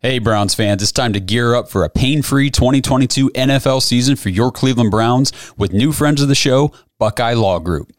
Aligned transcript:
Hey, 0.00 0.20
Browns 0.20 0.54
fans, 0.54 0.80
it's 0.80 0.92
time 0.92 1.12
to 1.14 1.18
gear 1.18 1.56
up 1.56 1.68
for 1.68 1.82
a 1.82 1.90
pain 1.90 2.22
free 2.22 2.50
2022 2.50 3.30
NFL 3.30 3.82
season 3.82 4.14
for 4.14 4.28
your 4.28 4.52
Cleveland 4.52 4.92
Browns 4.92 5.32
with 5.56 5.72
new 5.72 5.90
friends 5.90 6.22
of 6.22 6.28
the 6.28 6.36
show, 6.36 6.72
Buckeye 7.00 7.32
Law 7.32 7.58
Group. 7.58 7.92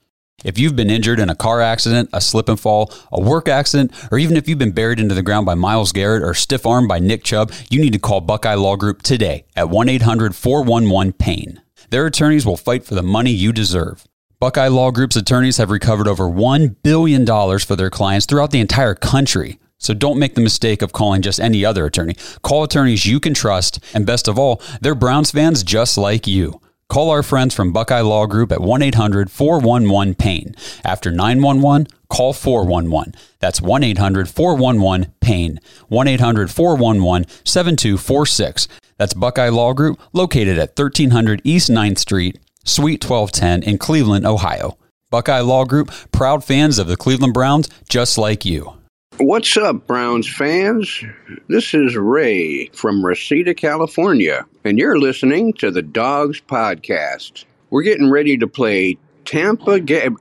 If 0.46 0.58
you've 0.58 0.78
been 0.78 0.90
injured 0.90 1.20
in 1.20 1.30
a 1.30 1.36
car 1.36 1.60
accident, 1.60 2.10
a 2.14 2.22
slip 2.22 2.48
and 2.48 2.58
fall, 2.58 2.94
a 3.12 3.20
work 3.20 3.50
accident, 3.50 3.92
or 4.14 4.18
even 4.18 4.38
if 4.38 4.48
you've 4.48 4.58
been 4.58 4.72
buried 4.72 5.02
into 5.02 5.14
the 5.14 5.22
ground 5.22 5.46
by 5.46 5.56
Myles 5.56 5.92
Garrett 5.92 6.24
or 6.24 6.34
stiff 6.34 6.66
armed 6.66 6.88
by 6.88 7.00
Nick 7.00 7.26
Chubb, 7.26 7.52
you 7.70 7.82
need 7.82 7.92
to 7.92 8.00
call 8.00 8.22
Buckeye 8.22 8.54
Law 8.54 8.78
Group 8.78 9.02
today 9.02 9.44
at 9.58 9.70
1 9.70 9.90
800 9.90 10.34
411 10.34 11.12
PAIN. 11.12 11.62
Their 11.90 12.06
attorneys 12.06 12.46
will 12.46 12.56
fight 12.56 12.86
for 12.86 12.96
the 12.96 13.04
money 13.04 13.32
you 13.32 13.52
deserve. 13.52 14.06
Buckeye 14.40 14.70
Law 14.70 14.92
Group's 14.92 15.18
attorneys 15.18 15.58
have 15.58 15.70
recovered 15.70 16.08
over 16.08 16.30
$1 16.30 16.78
billion 16.82 17.26
for 17.26 17.76
their 17.76 17.90
clients 17.90 18.26
throughout 18.26 18.52
the 18.52 18.62
entire 18.62 18.96
country. 18.96 19.60
So 19.80 19.94
don't 19.94 20.20
make 20.20 20.36
the 20.36 20.42
mistake 20.42 20.82
of 20.82 20.92
calling 20.92 21.22
just 21.22 21.40
any 21.40 21.66
other 21.66 21.86
attorney. 21.86 22.16
Call 22.44 22.64
attorneys 22.64 23.06
you 23.06 23.20
can 23.20 23.34
trust, 23.34 23.80
and 23.94 24.06
best 24.06 24.28
of 24.28 24.38
all, 24.38 24.62
they're 24.82 24.94
Browns 24.94 25.32
fans 25.32 25.64
just 25.64 25.98
like 25.98 26.28
you. 26.28 26.62
Call 26.90 27.12
our 27.12 27.22
friends 27.22 27.54
from 27.54 27.72
Buckeye 27.72 28.02
Law 28.02 28.26
Group 28.26 28.52
at 28.52 28.62
1 28.62 28.82
800 28.82 29.30
411 29.30 30.16
PAIN. 30.16 30.56
After 30.84 31.12
911, 31.12 31.88
call 32.10 32.34
411. 32.34 33.14
That's 33.40 33.62
1 33.62 33.84
800 33.84 34.28
411 34.28 35.14
PAIN. 35.22 35.60
1 35.88 36.08
800 36.08 36.50
411 36.50 37.30
7246. 37.46 38.68
That's 38.98 39.14
Buckeye 39.14 39.50
Law 39.50 39.74
Group, 39.74 40.00
located 40.14 40.58
at 40.58 40.78
1300 40.78 41.42
East 41.44 41.70
9th 41.70 42.00
Street, 42.00 42.40
Suite 42.66 43.08
1210 43.08 43.64
in 43.72 43.78
Cleveland, 43.78 44.26
Ohio. 44.26 44.78
Buckeye 45.12 45.42
Law 45.42 45.66
Group, 45.66 45.92
proud 46.12 46.44
fans 46.44 46.80
of 46.80 46.88
the 46.88 46.98
Cleveland 46.98 47.36
Browns, 47.36 47.70
just 47.88 48.18
like 48.18 48.46
you. 48.46 48.79
What's 49.20 49.58
up, 49.58 49.86
Browns 49.86 50.34
fans? 50.34 51.04
This 51.50 51.74
is 51.74 51.98
Ray 51.98 52.68
from 52.68 53.06
Reseda, 53.06 53.54
California, 53.54 54.46
and 54.64 54.80
you're 54.80 54.98
listening 54.98 55.52
to 55.56 55.72
the 55.72 55.82
Dawgs 55.82 56.40
Podcast. 56.40 57.44
We're 57.70 57.84
getting 57.84 58.10
ready 58.10 58.38
to 58.38 58.48
play 58.48 58.98
Tampa 59.26 59.82
Ga- 59.82 60.12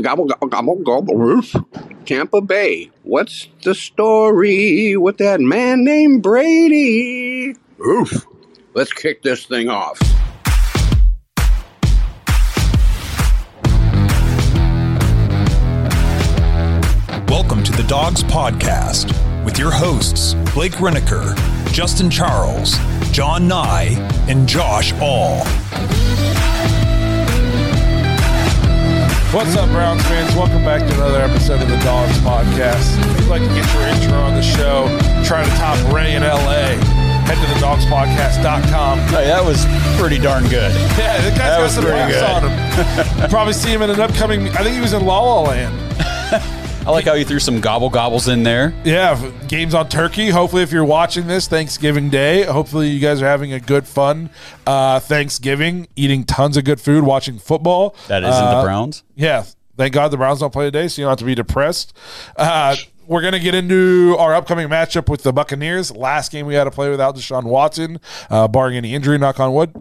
gobble, 0.00 0.24
gobble, 0.24 0.48
gobble, 0.48 0.76
gobble, 0.76 1.16
roof. 1.18 1.54
Tampa 2.06 2.40
Bay. 2.40 2.90
What's 3.02 3.48
the 3.62 3.74
story 3.74 4.96
with 4.96 5.18
that 5.18 5.42
man 5.42 5.84
named 5.84 6.22
Brady? 6.22 7.56
Oof. 7.86 8.26
Let's 8.72 8.94
kick 8.94 9.22
this 9.22 9.44
thing 9.44 9.68
off. 9.68 10.00
Welcome 17.60 17.76
to 17.76 17.82
the 17.82 17.88
Dawgs 17.88 18.24
Podcast 18.24 19.44
with 19.44 19.58
your 19.58 19.70
hosts, 19.70 20.32
Blake 20.54 20.72
Reniker, 20.80 21.36
Justin 21.74 22.08
Charles, 22.08 22.78
John 23.12 23.46
Nye, 23.48 23.96
and 24.30 24.48
Josh 24.48 24.94
All. 24.94 25.40
What's 29.36 29.54
up, 29.56 29.68
Browns 29.68 30.02
fans? 30.04 30.34
Welcome 30.34 30.64
back 30.64 30.80
to 30.88 30.94
another 30.94 31.20
episode 31.20 31.60
of 31.60 31.68
the 31.68 31.76
Dawgs 31.80 32.16
Podcast. 32.20 32.98
If 33.12 33.20
you'd 33.20 33.28
like 33.28 33.42
to 33.42 33.48
get 33.48 33.74
your 33.74 33.82
intro 33.88 34.16
on 34.18 34.34
the 34.36 34.42
show, 34.42 34.88
try 35.22 35.44
to 35.44 35.50
top 35.58 35.76
Ray 35.92 36.14
in 36.14 36.22
LA, 36.22 36.80
head 37.28 37.34
to 37.34 37.54
the 37.54 37.60
dawgspodcast.com. 37.60 38.98
Hey, 39.00 39.26
that 39.26 39.44
was 39.44 39.66
pretty 40.00 40.16
darn 40.18 40.44
good. 40.44 40.72
Yeah, 40.96 41.20
the 41.20 41.28
guy's 41.28 41.38
That 41.38 41.58
got 41.58 41.62
was 41.62 41.72
some 41.74 41.84
pretty 41.84 41.98
laughs 41.98 42.14
good. 42.14 42.24
on 42.24 43.08
him. 43.12 43.18
You'll 43.20 43.28
probably 43.36 43.52
see 43.52 43.68
him 43.70 43.82
in 43.82 43.90
an 43.90 44.00
upcoming, 44.00 44.48
I 44.48 44.62
think 44.62 44.76
he 44.76 44.80
was 44.80 44.94
in 44.94 45.04
La 45.04 45.20
La 45.20 45.42
Land. 45.42 45.76
I 46.86 46.92
like 46.92 47.04
how 47.04 47.12
you 47.14 47.24
threw 47.24 47.38
some 47.38 47.60
gobble 47.60 47.90
gobbles 47.90 48.26
in 48.26 48.42
there. 48.42 48.74
Yeah, 48.84 49.30
games 49.48 49.74
on 49.74 49.88
Turkey. 49.88 50.30
Hopefully, 50.30 50.62
if 50.62 50.72
you're 50.72 50.84
watching 50.84 51.26
this 51.26 51.46
Thanksgiving 51.46 52.08
Day, 52.08 52.42
hopefully 52.44 52.88
you 52.88 52.98
guys 53.00 53.20
are 53.22 53.26
having 53.26 53.52
a 53.52 53.60
good, 53.60 53.86
fun 53.86 54.30
uh, 54.66 54.98
Thanksgiving, 54.98 55.86
eating 55.94 56.24
tons 56.24 56.56
of 56.56 56.64
good 56.64 56.80
food, 56.80 57.04
watching 57.04 57.38
football. 57.38 57.94
That 58.08 58.22
isn't 58.24 58.32
Uh, 58.34 58.56
the 58.60 58.64
Browns. 58.66 59.04
Yeah, 59.14 59.44
thank 59.76 59.92
God 59.92 60.08
the 60.08 60.16
Browns 60.16 60.40
don't 60.40 60.52
play 60.52 60.64
today, 60.64 60.88
so 60.88 61.00
you 61.00 61.04
don't 61.04 61.10
have 61.12 61.18
to 61.18 61.24
be 61.26 61.34
depressed. 61.34 61.92
Uh, 62.34 62.74
we're 63.06 63.20
going 63.20 63.34
to 63.34 63.40
get 63.40 63.54
into 63.54 64.16
our 64.18 64.34
upcoming 64.34 64.68
matchup 64.68 65.08
with 65.08 65.22
the 65.22 65.32
Buccaneers. 65.32 65.94
Last 65.94 66.32
game 66.32 66.46
we 66.46 66.54
had 66.54 66.64
to 66.64 66.70
play 66.70 66.88
without 66.90 67.14
Deshaun 67.14 67.44
Watson, 67.44 68.00
uh, 68.30 68.48
barring 68.48 68.76
any 68.76 68.94
injury, 68.94 69.18
knock 69.18 69.38
on 69.38 69.52
wood. 69.52 69.72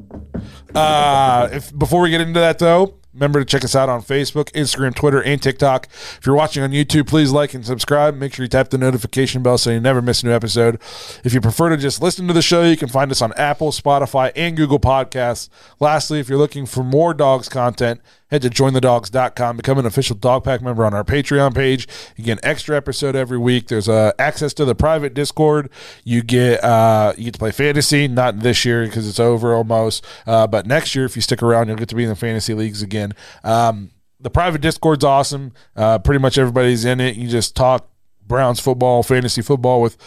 Uh, 0.76 1.48
if 1.52 1.76
Before 1.76 2.02
we 2.02 2.10
get 2.12 2.22
into 2.22 2.40
that, 2.40 2.60
though, 2.60 2.96
remember 3.20 3.40
to 3.40 3.46
check 3.46 3.66
us 3.66 3.76
out 3.76 3.90
on 3.90 4.02
Facebook, 4.02 4.52
Instagram, 4.54 4.96
Twitter, 4.96 5.22
and 5.22 5.42
TikTok. 5.42 5.88
If 5.88 6.22
you're 6.26 6.36
watching 6.36 6.64
on 6.64 6.72
YouTube, 6.72 7.08
please 7.08 7.32
like 7.32 7.54
and 7.54 7.66
subscribe. 7.66 8.16
Make 8.16 8.34
sure 8.34 8.46
you 8.46 8.50
tap 8.50 8.70
the 8.70 8.78
notification 8.78 9.44
bell 9.44 9.58
so 9.58 9.72
you 9.72 9.80
never 9.80 10.02
miss 10.02 10.24
a 10.24 10.28
new 10.28 10.32
episode. 10.32 10.76
If 11.24 11.34
you 11.34 11.42
prefer 11.42 11.70
to 11.70 11.78
just 11.78 12.02
listen 12.02 12.28
to 12.28 12.34
the 12.34 12.42
show, 12.42 12.64
you 12.64 12.78
can 12.78 12.88
find 12.88 13.12
us 13.12 13.22
on 13.22 13.34
Apple, 13.34 13.72
Spotify, 13.72 14.32
and 14.36 14.56
Google 14.56 14.80
Podcasts. 14.80 15.50
Lastly, 15.80 16.20
if 16.20 16.30
you're 16.30 16.38
looking 16.38 16.66
for 16.66 16.84
more 16.84 17.14
dawgs 17.14 17.50
content, 17.50 18.00
head 18.30 18.42
to 18.44 18.50
jointhedawgs.com. 18.50 19.58
Become 19.58 19.80
an 19.80 19.86
official 19.86 20.16
Dawg 20.16 20.44
Pack 20.44 20.62
member 20.62 20.86
on 20.86 20.94
our 20.94 21.04
Patreon 21.04 21.56
page. 21.56 21.88
You 22.16 22.24
get 22.24 22.40
an 22.40 22.46
extra 22.46 22.76
episode 22.78 23.16
every 23.16 23.38
week. 23.38 23.68
There's 23.68 23.90
uh, 23.90 24.12
access 24.20 24.54
to 24.56 24.66
the 24.66 24.76
private 24.76 25.14
Discord. 25.14 25.70
You 26.04 26.22
get 26.22 26.64
uh, 26.64 27.14
you 27.18 27.26
get 27.26 27.34
to 27.34 27.40
play 27.40 27.52
fantasy. 27.52 28.08
Not 28.08 28.40
this 28.40 28.66
year 28.66 28.86
because 28.86 29.08
it's 29.08 29.20
over 29.20 29.54
almost, 29.54 30.06
uh, 30.26 30.48
but 30.48 30.66
next 30.66 30.96
year 30.96 31.06
if 31.06 31.16
you 31.16 31.22
stick 31.22 31.44
around, 31.44 31.68
you'll 31.68 31.78
get 31.78 31.90
to 31.90 31.96
be 31.96 32.04
in 32.04 32.10
the 32.10 32.16
fantasy 32.16 32.54
leagues 32.54 32.82
again. 32.82 33.14
Um, 33.44 33.92
the 34.20 34.30
private 34.30 34.62
Discord's 34.62 35.04
awesome. 35.04 35.54
Uh, 35.76 36.00
pretty 36.00 36.20
much 36.20 36.38
everybody's 36.38 36.86
in 36.86 37.00
it. 37.00 37.16
You 37.16 37.28
just 37.28 37.56
talk 37.56 37.90
Browns 38.28 38.60
football, 38.60 39.02
fantasy 39.02 39.42
football 39.42 39.82
with 39.82 39.98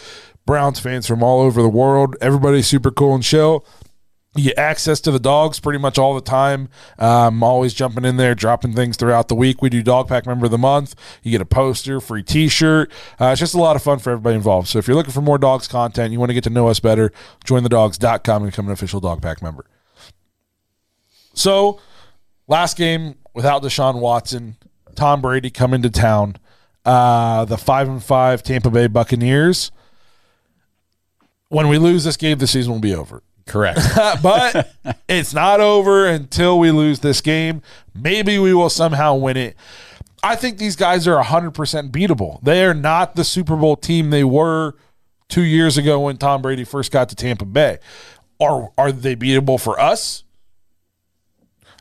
Browns 0.45 0.79
fans 0.79 1.07
from 1.07 1.23
all 1.23 1.41
over 1.41 1.61
the 1.61 1.69
world. 1.69 2.15
Everybody's 2.21 2.67
super 2.67 2.91
cool 2.91 3.15
and 3.15 3.23
chill. 3.23 3.65
You 4.35 4.45
get 4.45 4.57
access 4.57 4.99
to 5.01 5.11
the 5.11 5.19
dawgs 5.19 5.59
pretty 5.59 5.77
much 5.77 5.99
all 5.99 6.15
the 6.15 6.21
time. 6.21 6.69
Um, 6.97 7.43
always 7.43 7.73
jumping 7.73 8.03
in 8.03 8.17
there, 8.17 8.33
dropping 8.33 8.73
things 8.73 8.97
throughout 8.97 9.27
the 9.27 9.35
week. 9.35 9.61
We 9.61 9.69
do 9.69 9.83
Dawg 9.83 10.07
Pack 10.07 10.25
Member 10.25 10.45
of 10.45 10.51
the 10.51 10.57
Month. 10.57 10.95
You 11.21 11.31
get 11.31 11.41
a 11.41 11.45
poster, 11.45 11.99
free 11.99 12.23
T-shirt. 12.23 12.91
Uh, 13.21 13.27
it's 13.27 13.39
just 13.39 13.53
a 13.53 13.59
lot 13.59 13.75
of 13.75 13.83
fun 13.83 13.99
for 13.99 14.09
everybody 14.11 14.35
involved. 14.35 14.69
So 14.69 14.79
if 14.79 14.87
you're 14.87 14.95
looking 14.95 15.13
for 15.13 15.21
more 15.21 15.37
dawgs 15.37 15.67
content, 15.67 16.11
you 16.11 16.19
want 16.19 16.31
to 16.31 16.33
get 16.33 16.43
to 16.45 16.49
know 16.49 16.67
us 16.67 16.79
better, 16.79 17.11
jointhedawgs.com 17.45 18.43
and 18.43 18.51
become 18.51 18.65
an 18.65 18.71
official 18.71 18.99
Dawg 18.99 19.21
Pack 19.21 19.43
member. 19.43 19.65
So 21.35 21.79
last 22.47 22.75
game 22.75 23.15
without 23.35 23.61
Deshaun 23.61 23.99
Watson, 23.99 24.55
Tom 24.95 25.21
Brady 25.21 25.51
coming 25.51 25.83
to 25.83 25.89
town. 25.91 26.37
Uh, 26.85 27.45
the 27.45 27.57
five 27.57 27.87
and 27.87 28.03
five 28.03 28.43
Tampa 28.43 28.69
Bay 28.69 28.87
Buccaneers. 28.87 29.71
When 31.49 31.67
we 31.67 31.77
lose 31.77 32.03
this 32.03 32.17
game, 32.17 32.39
the 32.39 32.47
season 32.47 32.73
will 32.73 32.79
be 32.79 32.95
over. 32.95 33.21
Correct. 33.45 33.79
but 34.23 34.71
it's 35.09 35.33
not 35.33 35.59
over 35.59 36.05
until 36.07 36.57
we 36.59 36.71
lose 36.71 36.99
this 36.99 37.21
game. 37.21 37.61
Maybe 37.93 38.39
we 38.39 38.53
will 38.53 38.69
somehow 38.69 39.15
win 39.15 39.37
it. 39.37 39.55
I 40.23 40.35
think 40.35 40.57
these 40.57 40.75
guys 40.77 41.07
are 41.07 41.21
100% 41.21 41.51
beatable. 41.91 42.41
They 42.41 42.63
are 42.63 42.73
not 42.73 43.15
the 43.15 43.23
Super 43.25 43.55
Bowl 43.57 43.75
team 43.75 44.09
they 44.09 44.23
were 44.23 44.75
two 45.27 45.41
years 45.43 45.77
ago 45.77 45.99
when 45.99 46.15
Tom 46.17 46.41
Brady 46.41 46.63
first 46.63 46.91
got 46.91 47.09
to 47.09 47.15
Tampa 47.15 47.43
Bay. 47.45 47.79
Are, 48.39 48.71
are 48.77 48.91
they 48.91 49.15
beatable 49.15 49.59
for 49.61 49.79
us? 49.79 50.23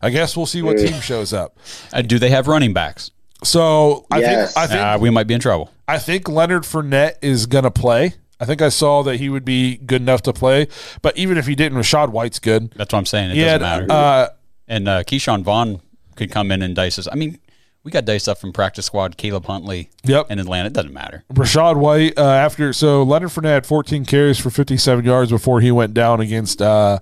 I 0.03 0.11
guess 0.11 0.37
we'll 0.37 0.47
see 0.47 0.63
what 0.63 0.79
team 0.79 1.01
shows 1.01 1.33
up. 1.33 1.57
Uh, 1.93 2.03
do 2.03 2.19
they 2.19 2.31
have 2.31 2.49
running 2.49 2.73
backs? 2.73 3.13
So 3.45 4.07
I 4.11 4.19
Yes. 4.21 4.55
think 4.55 4.65
I 4.65 4.67
think 4.67 4.81
Uh, 4.81 4.99
we 5.01 5.11
might 5.11 5.29
be 5.29 5.35
in 5.35 5.41
trouble. 5.41 5.71
I 5.87 5.99
think 5.99 6.29
Leonard 6.29 6.63
Fournette 6.65 7.15
is 7.23 7.47
going 7.47 7.65
to 7.65 7.71
play. 7.71 8.15
I 8.43 8.45
think 8.45 8.61
I 8.61 8.69
saw 8.69 9.03
that 9.05 9.17
he 9.17 9.29
would 9.29 9.45
be 9.45 9.77
good 9.77 10.03
enough 10.03 10.23
to 10.23 10.33
play. 10.33 10.67
But 11.01 11.17
even 11.17 11.39
if 11.39 11.47
he 11.47 11.55
didn't, 11.55 11.79
Rachaad 11.79 12.09
White's 12.11 12.39
good. 12.41 12.73
That's 12.73 12.93
what 12.93 12.99
I'm 12.99 13.07
saying. 13.07 13.31
It 13.31 13.37
doesn't 13.43 13.61
matter. 13.63 13.87
uh, 13.91 14.29
and 14.69 14.89
uh, 14.89 15.03
Ke'Shawn 15.05 15.43
Vaughn 15.43 15.81
could 16.17 16.31
come 16.31 16.51
in 16.51 16.61
and 16.63 16.75
dice 16.75 16.99
us. 16.99 17.07
I 17.11 17.15
mean, 17.15 17.39
we 17.85 17.91
got 17.91 18.05
diced 18.05 18.29
up 18.29 18.39
from 18.39 18.53
practice 18.53 18.87
squad. 18.87 19.17
Caleb 19.17 19.47
Huntley 19.47 19.91
Yep. 20.05 20.31
in 20.31 20.39
Atlanta. 20.39 20.67
It 20.69 20.73
doesn't 20.73 20.93
matter. 20.93 21.25
Rachaad 21.33 21.77
White 21.77 22.19
uh, 22.19 22.23
after 22.23 22.73
so 22.73 23.03
Leonard 23.03 23.31
Fournette 23.31 23.45
had 23.55 23.67
14 23.67 24.05
carries 24.05 24.39
for 24.39 24.51
57 24.51 25.05
yards 25.05 25.31
before 25.31 25.61
he 25.61 25.71
went 25.73 25.95
down 25.95 26.21
against 26.21 26.61
uh, 26.63 26.99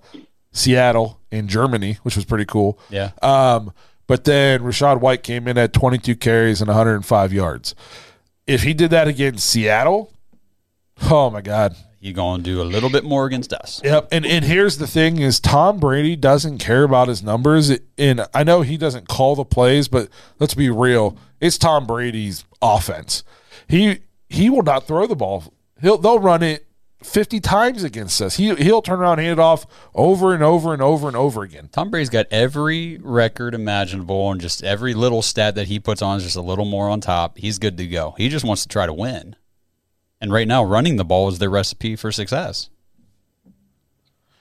Seattle 0.53 1.21
in 1.31 1.49
Germany, 1.49 1.99
which 2.03 2.17
was 2.17 2.25
pretty 2.25 2.45
cool. 2.47 2.79
Yeah. 2.91 3.11
Um, 3.23 3.73
but 4.07 4.25
then 4.25 4.61
Rachaad 4.63 5.01
White 5.01 5.23
came 5.23 5.47
in 5.47 5.57
at 5.59 5.73
22 5.73 6.17
carries 6.17 6.61
and 6.61 6.69
105 6.69 7.33
yards. 7.33 7.75
If 8.47 8.63
he 8.65 8.75
did 8.75 8.91
that 8.91 9.07
against 9.07 9.49
Seattle, 9.49 10.13
oh 11.03 11.31
my 11.31 11.41
God. 11.41 11.77
You're 12.03 12.15
going 12.15 12.43
to 12.43 12.43
do 12.43 12.63
a 12.63 12.65
little 12.65 12.89
bit 12.89 13.05
more 13.05 13.27
against 13.27 13.53
us. 13.53 13.83
Yep. 13.85 14.09
And 14.11 14.25
and 14.25 14.43
here's 14.43 14.79
the 14.79 14.87
thing 14.87 15.19
is 15.21 15.39
Tom 15.39 15.79
Brady 15.79 16.17
doesn't 16.17 16.57
care 16.57 16.83
about 16.83 17.09
his 17.09 17.23
numbers. 17.23 17.71
And 17.99 18.27
I 18.33 18.43
know 18.43 18.63
he 18.63 18.79
doesn't 18.79 19.07
call 19.07 19.37
the 19.37 19.45
plays, 19.45 19.87
but 19.87 20.09
let's 20.39 20.55
be 20.55 20.71
real. 20.71 21.19
It's 21.41 21.59
Tom 21.59 21.87
Brady's 21.87 22.45
offense. 22.63 23.23
He 23.69 23.99
he 24.31 24.49
will 24.49 24.63
not 24.63 24.87
throw 24.87 25.07
the 25.07 25.15
ball. 25.15 25.53
He'll 25.83 25.99
they'll 25.99 26.19
run 26.19 26.43
it 26.43 26.67
50 27.03 27.41
times 27.41 27.83
against 27.83 28.21
us. 28.23 28.37
He 28.37 28.55
he'll 28.55 28.81
turn 28.81 29.01
around 29.01 29.19
and 29.19 29.27
hand 29.27 29.39
it 29.39 29.43
off 29.43 29.67
over 29.95 30.33
and 30.33 30.43
over 30.43 30.73
and 30.73 30.81
over 30.81 31.07
and 31.07 31.17
over 31.17 31.43
again. 31.43 31.69
Tom 31.71 31.91
Brady's 31.91 32.09
got 32.09 32.27
every 32.31 32.99
record 33.03 33.55
imaginable, 33.55 34.31
and 34.31 34.41
just 34.41 34.63
every 34.65 34.95
little 34.95 35.21
stat 35.21 35.55
that 35.55 35.69
he 35.69 35.79
puts 35.79 36.01
on 36.01 36.17
is 36.17 36.25
just 36.25 36.37
a 36.37 36.43
little 36.43 36.65
more 36.65 36.89
on 36.89 37.03
top. 37.03 37.37
He's 37.37 37.59
good 37.59 37.77
to 37.77 37.87
go. 37.87 38.15
He 38.17 38.31
just 38.31 38.45
wants 38.45 38.63
to 38.63 38.69
try 38.69 38.87
to 38.87 38.93
win. 38.95 39.37
And 40.21 40.33
right 40.33 40.47
now, 40.47 40.63
running 40.63 40.97
the 40.97 41.05
ball 41.05 41.29
is 41.29 41.39
their 41.39 41.51
recipe 41.51 41.97
for 41.97 42.13
success. 42.13 42.69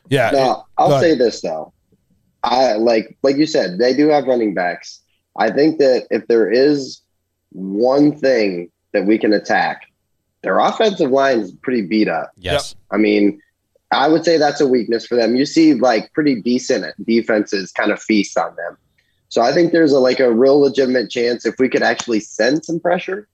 Yeah. 0.10 0.32
No, 0.32 0.38
Go 0.38 0.66
I'll 0.78 1.00
say 1.00 1.16
this 1.16 1.42
though. 1.42 1.72
I 2.44 2.74
like 2.74 3.18
like 3.22 3.38
you 3.38 3.46
said, 3.46 3.80
they 3.80 3.94
do 3.94 4.08
have 4.10 4.26
running 4.26 4.54
backs. 4.54 5.02
I 5.38 5.52
think 5.52 5.80
that 5.80 6.08
if 6.10 6.28
there 6.28 6.52
is 6.52 7.02
one 7.52 8.18
thing 8.18 8.72
that 8.94 9.06
we 9.06 9.18
can 9.18 9.34
attack, 9.34 9.84
their 10.42 10.60
offensive 10.60 11.12
line 11.12 11.40
is 11.40 11.52
pretty 11.52 11.84
beat 11.84 12.08
up. 12.08 12.32
Yes. 12.38 12.76
I 12.92 12.98
mean, 12.98 13.42
I 13.92 14.08
would 14.08 14.24
say 14.24 14.38
that's 14.38 14.62
a 14.62 14.68
weakness 14.68 15.06
for 15.06 15.16
them. 15.16 15.36
You 15.36 15.46
see 15.46 15.74
like 15.74 16.14
pretty 16.14 16.42
decent 16.42 16.86
defenses 17.06 17.72
kind 17.72 17.92
of 17.92 18.02
feast 18.02 18.38
on 18.38 18.56
them. 18.56 18.78
So 19.30 19.42
I 19.42 19.54
think 19.54 19.72
there's 19.72 19.92
a 19.92 20.00
like 20.00 20.20
a 20.20 20.32
real 20.32 20.60
legitimate 20.60 21.10
chance 21.10 21.46
if 21.46 21.56
we 21.60 21.70
could 21.70 21.84
actually 21.84 22.20
send 22.20 22.66
some 22.66 22.80
pressure, 22.80 23.28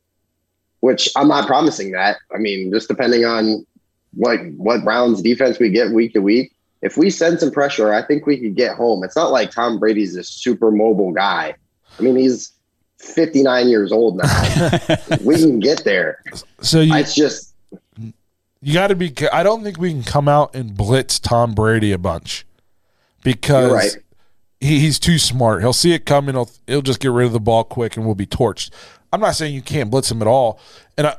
which 0.85 1.09
I'm 1.15 1.27
not 1.27 1.47
promising 1.47 1.93
that. 1.93 2.17
I 2.31 2.37
mean, 2.37 2.71
just 2.71 2.87
depending 2.87 3.25
on 3.25 3.65
what 4.13 4.39
what 4.57 4.83
Browns 4.83 5.19
defense 5.19 5.57
we 5.57 5.71
get 5.71 5.91
week 5.91 6.13
to 6.13 6.19
week. 6.19 6.53
If 6.83 6.95
we 6.95 7.09
send 7.09 7.39
some 7.39 7.49
pressure, 7.49 7.91
I 7.91 8.03
think 8.03 8.27
we 8.27 8.39
could 8.39 8.55
get 8.55 8.75
home. 8.75 9.03
It's 9.03 9.15
not 9.15 9.31
like 9.31 9.49
Tom 9.49 9.79
Brady's 9.79 10.15
a 10.15 10.23
super 10.23 10.69
mobile 10.69 11.11
guy. 11.11 11.55
I 11.97 12.01
mean, 12.03 12.15
he's 12.15 12.51
59 12.99 13.67
years 13.67 13.91
old 13.91 14.17
now. 14.17 14.79
we 15.21 15.37
can 15.37 15.59
get 15.59 15.83
there. 15.83 16.21
So 16.61 16.81
you 16.81 16.93
It's 16.93 17.15
just 17.15 17.55
you 18.61 18.73
got 18.73 18.87
to 18.87 18.95
be. 18.95 19.11
I 19.33 19.41
don't 19.41 19.63
think 19.63 19.79
we 19.79 19.89
can 19.89 20.03
come 20.03 20.27
out 20.27 20.55
and 20.55 20.77
blitz 20.77 21.19
Tom 21.19 21.55
Brady 21.55 21.93
a 21.93 21.97
bunch 21.97 22.45
because 23.23 23.71
right. 23.71 24.03
he, 24.59 24.81
he's 24.81 24.99
too 24.99 25.17
smart. 25.17 25.61
He'll 25.61 25.73
see 25.73 25.93
it 25.93 26.05
coming. 26.05 26.35
He'll 26.35 26.51
he'll 26.67 26.83
just 26.83 26.99
get 26.99 27.09
rid 27.09 27.25
of 27.25 27.33
the 27.33 27.39
ball 27.39 27.63
quick 27.63 27.97
and 27.97 28.05
we'll 28.05 28.13
be 28.13 28.27
torched. 28.27 28.69
I'm 29.15 29.21
not 29.21 29.35
saying 29.35 29.55
you 29.55 29.61
can't 29.61 29.89
blitz 29.89 30.11
him 30.11 30.21
at 30.21 30.27
all, 30.27 30.59
and 30.97 31.07
I, 31.07 31.15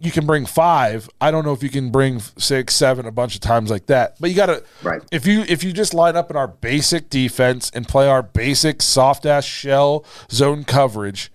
you 0.00 0.10
can 0.10 0.24
bring 0.24 0.46
five. 0.46 1.10
I 1.20 1.30
don't 1.30 1.44
know 1.44 1.52
if 1.52 1.62
you 1.62 1.68
can 1.68 1.90
bring 1.90 2.20
six, 2.38 2.74
seven 2.74 3.04
a 3.04 3.12
bunch 3.12 3.34
of 3.34 3.42
times 3.42 3.70
like 3.70 3.84
that. 3.86 4.16
But 4.18 4.30
you 4.30 4.36
got 4.36 4.46
to 4.46 4.64
Right. 4.82 5.02
if 5.12 5.26
you 5.26 5.42
if 5.42 5.62
you 5.62 5.72
just 5.72 5.92
line 5.92 6.16
up 6.16 6.30
in 6.30 6.36
our 6.36 6.48
basic 6.48 7.10
defense 7.10 7.70
and 7.74 7.86
play 7.86 8.08
our 8.08 8.22
basic 8.22 8.80
soft 8.80 9.26
ass 9.26 9.44
shell 9.44 10.04
zone 10.30 10.64
coverage 10.64 11.30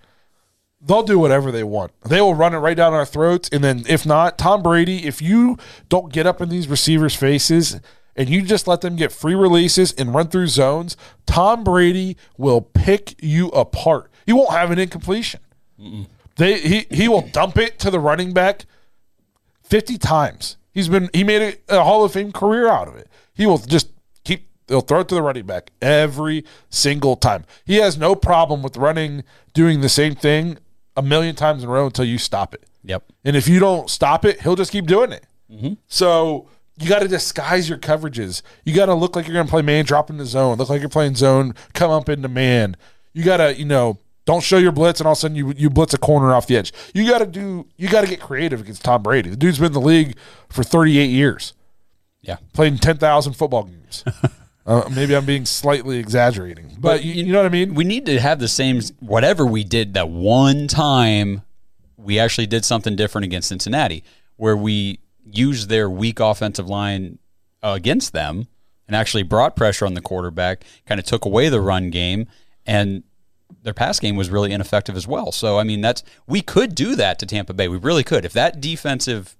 they'll 0.80 1.02
do 1.02 1.18
whatever 1.18 1.50
they 1.50 1.64
want. 1.64 1.90
They 2.08 2.20
will 2.20 2.34
run 2.36 2.54
it 2.54 2.58
right 2.58 2.76
down 2.76 2.92
our 2.94 3.04
throats. 3.04 3.48
And 3.50 3.64
then 3.64 3.84
if 3.88 4.06
not, 4.06 4.38
Tom 4.38 4.62
Brady, 4.62 5.06
if 5.06 5.20
you 5.20 5.58
don't 5.88 6.12
get 6.12 6.24
up 6.24 6.40
in 6.40 6.50
these 6.50 6.68
receivers' 6.68 7.16
faces 7.16 7.80
and 8.14 8.28
you 8.28 8.42
just 8.42 8.68
let 8.68 8.80
them 8.82 8.94
get 8.94 9.10
free 9.10 9.34
releases 9.34 9.90
and 9.94 10.14
run 10.14 10.28
through 10.28 10.46
zones, 10.46 10.96
Tom 11.26 11.64
Brady 11.64 12.16
will 12.36 12.60
pick 12.60 13.16
you 13.20 13.48
apart. 13.48 14.08
You 14.24 14.36
won't 14.36 14.52
have 14.52 14.70
an 14.70 14.78
incompletion. 14.78 15.40
They 16.36 16.60
he 16.60 16.86
he 16.90 17.08
will 17.08 17.22
dump 17.22 17.58
it 17.58 17.78
to 17.80 17.90
the 17.90 17.98
running 17.98 18.32
back 18.32 18.66
50 19.64 19.98
times. 19.98 20.56
He's 20.72 20.88
been 20.88 21.10
he 21.12 21.24
made 21.24 21.60
a, 21.68 21.78
a 21.80 21.84
Hall 21.84 22.04
of 22.04 22.12
Fame 22.12 22.32
career 22.32 22.68
out 22.68 22.88
of 22.88 22.96
it. 22.96 23.08
He 23.34 23.46
will 23.46 23.58
just 23.58 23.90
keep 24.24 24.48
they'll 24.66 24.80
throw 24.80 25.00
it 25.00 25.08
to 25.08 25.14
the 25.14 25.22
running 25.22 25.46
back 25.46 25.70
every 25.82 26.44
single 26.70 27.16
time. 27.16 27.44
He 27.64 27.76
has 27.76 27.98
no 27.98 28.14
problem 28.14 28.62
with 28.62 28.76
running 28.76 29.24
doing 29.52 29.80
the 29.80 29.88
same 29.88 30.14
thing 30.14 30.58
a 30.96 31.02
million 31.02 31.34
times 31.34 31.62
in 31.62 31.68
a 31.68 31.72
row 31.72 31.86
until 31.86 32.04
you 32.04 32.18
stop 32.18 32.54
it. 32.54 32.64
Yep. 32.84 33.04
And 33.24 33.36
if 33.36 33.48
you 33.48 33.60
don't 33.60 33.90
stop 33.90 34.24
it, 34.24 34.40
he'll 34.42 34.56
just 34.56 34.72
keep 34.72 34.86
doing 34.86 35.12
it. 35.12 35.26
Mm-hmm. 35.50 35.74
So 35.86 36.48
you 36.80 36.88
got 36.88 37.00
to 37.00 37.08
disguise 37.08 37.68
your 37.68 37.78
coverages. 37.78 38.42
You 38.64 38.74
got 38.74 38.86
to 38.86 38.94
look 38.94 39.16
like 39.16 39.26
you're 39.26 39.34
going 39.34 39.46
to 39.46 39.50
play 39.50 39.62
man, 39.62 39.84
drop 39.84 40.10
in 40.10 40.16
the 40.16 40.26
zone. 40.26 40.58
Look 40.58 40.68
like 40.68 40.80
you're 40.80 40.88
playing 40.88 41.16
zone, 41.16 41.54
come 41.72 41.90
up 41.90 42.08
into 42.08 42.28
man. 42.28 42.76
You 43.12 43.24
got 43.24 43.38
to, 43.38 43.58
you 43.58 43.64
know, 43.64 43.98
don't 44.28 44.42
show 44.42 44.58
your 44.58 44.72
blitz, 44.72 45.00
and 45.00 45.06
all 45.06 45.14
of 45.14 45.18
a 45.18 45.20
sudden 45.20 45.36
you 45.38 45.54
you 45.56 45.70
blitz 45.70 45.94
a 45.94 45.98
corner 45.98 46.34
off 46.34 46.46
the 46.46 46.54
edge. 46.58 46.70
You 46.92 47.08
got 47.08 47.20
to 47.20 47.26
do. 47.26 47.66
You 47.78 47.88
got 47.88 48.02
to 48.02 48.06
get 48.06 48.20
creative 48.20 48.60
against 48.60 48.84
Tom 48.84 49.02
Brady. 49.02 49.30
The 49.30 49.36
dude's 49.36 49.58
been 49.58 49.68
in 49.68 49.72
the 49.72 49.80
league 49.80 50.18
for 50.50 50.62
38 50.62 51.06
years, 51.06 51.54
Yeah. 52.20 52.36
played 52.52 52.80
10,000 52.82 53.32
football 53.32 53.62
games. 53.62 54.04
uh, 54.66 54.86
maybe 54.94 55.16
I'm 55.16 55.24
being 55.24 55.46
slightly 55.46 55.98
exaggerating, 55.98 56.76
but 56.78 57.02
you, 57.02 57.14
you 57.24 57.32
know 57.32 57.38
what 57.38 57.46
I 57.46 57.48
mean. 57.48 57.74
We 57.74 57.84
need 57.84 58.04
to 58.04 58.20
have 58.20 58.38
the 58.38 58.48
same 58.48 58.82
whatever 59.00 59.46
we 59.46 59.64
did 59.64 59.94
that 59.94 60.10
one 60.10 60.68
time 60.68 61.40
we 61.96 62.18
actually 62.18 62.46
did 62.46 62.66
something 62.66 62.96
different 62.96 63.24
against 63.24 63.48
Cincinnati 63.48 64.04
where 64.36 64.58
we 64.58 65.00
used 65.24 65.70
their 65.70 65.88
weak 65.88 66.20
offensive 66.20 66.68
line 66.68 67.18
uh, 67.62 67.72
against 67.74 68.12
them 68.12 68.46
and 68.86 68.94
actually 68.94 69.22
brought 69.22 69.56
pressure 69.56 69.86
on 69.86 69.94
the 69.94 70.02
quarterback, 70.02 70.64
kind 70.86 70.98
of 71.00 71.06
took 71.06 71.24
away 71.24 71.48
the 71.48 71.60
run 71.62 71.88
game 71.88 72.26
and 72.66 73.04
their 73.62 73.74
pass 73.74 73.98
game 73.98 74.16
was 74.16 74.30
really 74.30 74.52
ineffective 74.52 74.96
as 74.96 75.06
well. 75.06 75.32
So 75.32 75.58
I 75.58 75.64
mean 75.64 75.80
that's 75.80 76.02
we 76.26 76.40
could 76.40 76.74
do 76.74 76.94
that 76.96 77.18
to 77.20 77.26
Tampa 77.26 77.54
Bay. 77.54 77.68
We 77.68 77.76
really 77.78 78.04
could. 78.04 78.24
If 78.24 78.32
that 78.34 78.60
defensive 78.60 79.36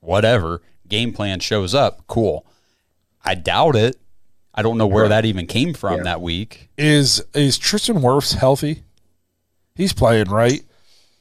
whatever 0.00 0.62
game 0.86 1.12
plan 1.12 1.40
shows 1.40 1.74
up, 1.74 2.06
cool. 2.06 2.46
I 3.24 3.34
doubt 3.34 3.76
it. 3.76 3.96
I 4.54 4.62
don't 4.62 4.78
know 4.78 4.86
where 4.86 5.08
that 5.08 5.24
even 5.24 5.46
came 5.46 5.72
from 5.74 6.02
that 6.04 6.20
week. 6.20 6.68
Is 6.76 7.24
is 7.34 7.58
Tristan 7.58 7.98
Wirfs 7.98 8.34
healthy? 8.34 8.82
He's 9.74 9.92
playing 9.92 10.28
right. 10.28 10.62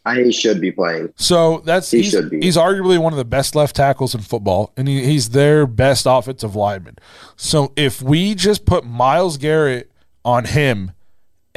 I 0.07 0.29
should 0.31 0.61
be 0.61 0.71
playing. 0.71 1.13
So 1.17 1.61
that's 1.65 1.91
He 1.91 2.01
he's, 2.01 2.11
should 2.11 2.29
be. 2.29 2.39
he's 2.39 2.55
arguably 2.55 2.97
one 2.97 3.11
of 3.11 3.17
the 3.17 3.25
best 3.25 3.55
left 3.55 3.75
tackles 3.75 4.15
in 4.15 4.21
football, 4.21 4.71
and 4.77 4.87
he, 4.87 5.03
he's 5.03 5.29
their 5.31 5.67
best 5.67 6.05
offensive 6.07 6.55
lineman. 6.55 6.95
So 7.35 7.73
if 7.75 8.01
we 8.01 8.33
just 8.33 8.65
put 8.65 8.85
Myles 8.85 9.37
Garrett 9.37 9.91
on 10.23 10.45
him 10.45 10.93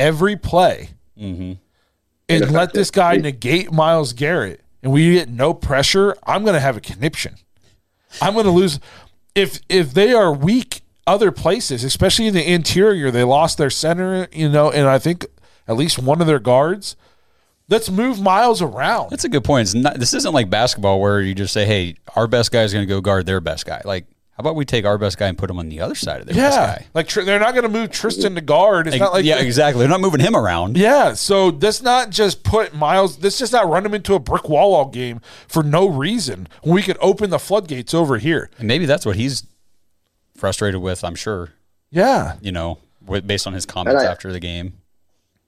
every 0.00 0.36
play, 0.36 0.90
mm-hmm. 1.16 1.52
and 2.28 2.50
let 2.50 2.72
this 2.72 2.90
guy 2.90 3.16
negate 3.16 3.70
Myles 3.70 4.12
Garrett, 4.12 4.62
and 4.82 4.90
we 4.90 5.12
get 5.12 5.28
no 5.28 5.54
pressure, 5.54 6.16
I'm 6.24 6.42
going 6.42 6.54
to 6.54 6.60
have 6.60 6.76
a 6.76 6.80
conniption. 6.80 7.36
I'm 8.20 8.32
going 8.32 8.46
to 8.46 8.50
lose 8.50 8.80
if 9.34 9.60
if 9.68 9.94
they 9.94 10.12
are 10.12 10.32
weak 10.32 10.82
other 11.06 11.30
places, 11.30 11.84
especially 11.84 12.26
in 12.26 12.34
the 12.34 12.52
interior. 12.52 13.10
They 13.10 13.24
lost 13.24 13.58
their 13.58 13.70
center, 13.70 14.28
you 14.32 14.48
know, 14.48 14.70
and 14.70 14.88
I 14.88 14.98
think 14.98 15.26
at 15.68 15.76
least 15.76 15.98
one 15.98 16.20
of 16.20 16.26
their 16.26 16.40
guards. 16.40 16.96
Let's 17.68 17.88
move 17.88 18.20
Myles 18.20 18.60
around. 18.60 19.10
That's 19.10 19.24
a 19.24 19.28
good 19.28 19.44
point. 19.44 19.68
It's 19.68 19.74
not, 19.74 19.94
this 20.00 20.12
isn't 20.12 20.34
like 20.34 20.50
basketball 20.50 21.00
where 21.00 21.20
you 21.20 21.36
just 21.36 21.52
say, 21.52 21.64
"Hey, 21.66 21.94
our 22.16 22.26
best 22.26 22.50
guy 22.50 22.62
is 22.62 22.72
going 22.72 22.84
to 22.84 22.92
go 22.92 23.00
guard 23.00 23.26
their 23.26 23.40
best 23.40 23.64
guy." 23.64 23.80
Like, 23.84 24.06
how 24.10 24.19
about 24.40 24.56
we 24.56 24.64
take 24.64 24.84
our 24.84 24.98
best 24.98 25.16
guy 25.18 25.28
and 25.28 25.38
put 25.38 25.48
him 25.48 25.58
on 25.58 25.68
the 25.68 25.80
other 25.80 25.94
side 25.94 26.20
of 26.20 26.26
their 26.26 26.34
best 26.34 26.58
Yeah, 26.58 26.66
guy? 26.66 26.86
like 26.94 27.06
tr- 27.06 27.22
they're 27.22 27.38
not 27.38 27.52
going 27.52 27.62
to 27.62 27.68
move 27.68 27.90
Tristan 27.90 28.34
to 28.34 28.40
guard. 28.40 28.88
It's 28.88 28.98
not 28.98 29.12
like 29.12 29.24
yeah, 29.24 29.38
exactly. 29.38 29.80
They're 29.80 29.88
not 29.88 30.00
moving 30.00 30.20
him 30.20 30.34
around. 30.34 30.76
Yeah, 30.76 31.14
so 31.14 31.48
let's 31.48 31.80
not 31.82 32.10
just 32.10 32.42
put 32.42 32.74
Myles. 32.74 33.22
Let's 33.22 33.38
just 33.38 33.52
not 33.52 33.68
run 33.68 33.86
him 33.86 33.94
into 33.94 34.14
a 34.14 34.18
brick 34.18 34.48
wall 34.48 34.74
all 34.74 34.86
game 34.86 35.20
for 35.46 35.62
no 35.62 35.86
reason. 35.88 36.48
We 36.64 36.82
could 36.82 36.98
open 37.00 37.30
the 37.30 37.38
floodgates 37.38 37.94
over 37.94 38.18
here. 38.18 38.50
And 38.58 38.66
maybe 38.66 38.86
that's 38.86 39.06
what 39.06 39.16
he's 39.16 39.44
frustrated 40.36 40.80
with. 40.80 41.04
I'm 41.04 41.14
sure. 41.14 41.50
Yeah, 41.90 42.36
You 42.40 42.52
know, 42.52 42.78
with, 43.04 43.26
based 43.26 43.46
on 43.46 43.52
his 43.52 43.66
comments 43.66 44.02
I- 44.02 44.06
after 44.10 44.32
the 44.32 44.40
game. 44.40 44.74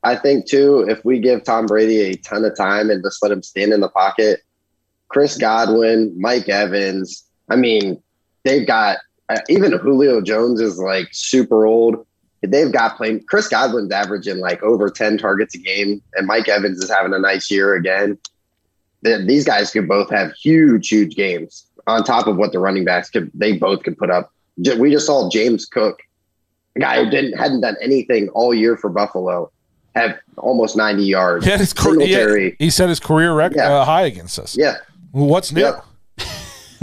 I 0.05 0.17
think 0.17 0.47
too, 0.49 0.85
if 0.89 1.05
we 1.05 1.21
give 1.21 1.45
Tom 1.45 1.67
Brady 1.67 2.01
a 2.03 2.17
ton 2.17 2.45
of 2.45 2.57
time 2.57 2.91
and 2.91 3.05
just 3.05 3.23
let 3.23 3.31
him 3.31 3.41
stand 3.41 3.73
in 3.73 3.79
the 3.79 3.89
pocket, 3.89 4.41
Chris 5.07 5.39
Godwin, 5.39 6.13
Mike 6.21 6.49
Evans, 6.49 7.25
I 7.49 7.55
mean, 7.55 8.03
they've 8.45 8.67
got 8.67 8.99
uh, 9.29 9.41
even 9.49 9.73
Julio 9.73 10.21
Jones 10.21 10.61
is 10.61 10.79
like 10.79 11.09
super 11.13 11.67
old. 11.67 12.07
They've 12.43 12.73
got 12.73 12.97
playing. 12.97 13.25
Chris 13.25 13.49
Godwin's 13.49 13.93
averaging 13.93 14.39
like 14.39 14.63
over 14.63 14.91
10 14.91 15.19
targets 15.19 15.55
a 15.55 15.59
game, 15.59 16.03
and 16.15 16.27
Mike 16.27 16.49
Evans 16.49 16.83
is 16.83 16.91
having 16.91 17.15
a 17.15 17.19
nice 17.19 17.51
year 17.51 17.75
again. 17.75 18.19
Th- 19.05 19.27
These 19.27 19.45
guys 19.45 19.71
could 19.71 19.89
both 19.89 20.11
have 20.11 20.33
huge, 20.33 20.89
huge 20.89 21.15
games. 21.15 21.67
on 21.87 22.05
top 22.05 22.27
of 22.27 22.37
what 22.37 22.53
the 22.53 22.59
running 22.59 22.85
backs 22.85 23.11
could, 23.11 23.31
they 23.35 23.57
both 23.57 23.83
could 23.85 23.97
put 23.97 24.11
up. 24.11 24.33
We 24.57 24.91
just 24.91 25.07
saw 25.07 25.31
James 25.31 25.67
Cook, 25.67 26.01
a 26.77 26.81
guy 26.81 27.03
who 27.03 27.11
didn't 27.11 27.39
hadn't 27.39 27.61
done 27.61 27.77
anything 27.81 28.29
all 28.31 28.53
year 28.53 28.77
for 28.77 28.91
Buffalo, 28.91 29.51
have 29.95 30.19
almost 30.37 30.77
90 30.77 31.05
yards. 31.05 31.45
He, 31.45 31.53
his 31.53 31.73
he, 31.73 32.13
had, 32.13 32.57
he 32.59 32.71
set 32.71 32.89
his 32.89 33.01
career 33.01 33.33
record 33.33 33.57
yeah. 33.57 33.73
uh, 33.73 33.85
high 33.85 34.03
against 34.03 34.39
us. 34.39 34.57
Yeah. 34.57 34.79
what's 35.13 35.53
new? 35.53 35.63
Yep. 35.63 35.85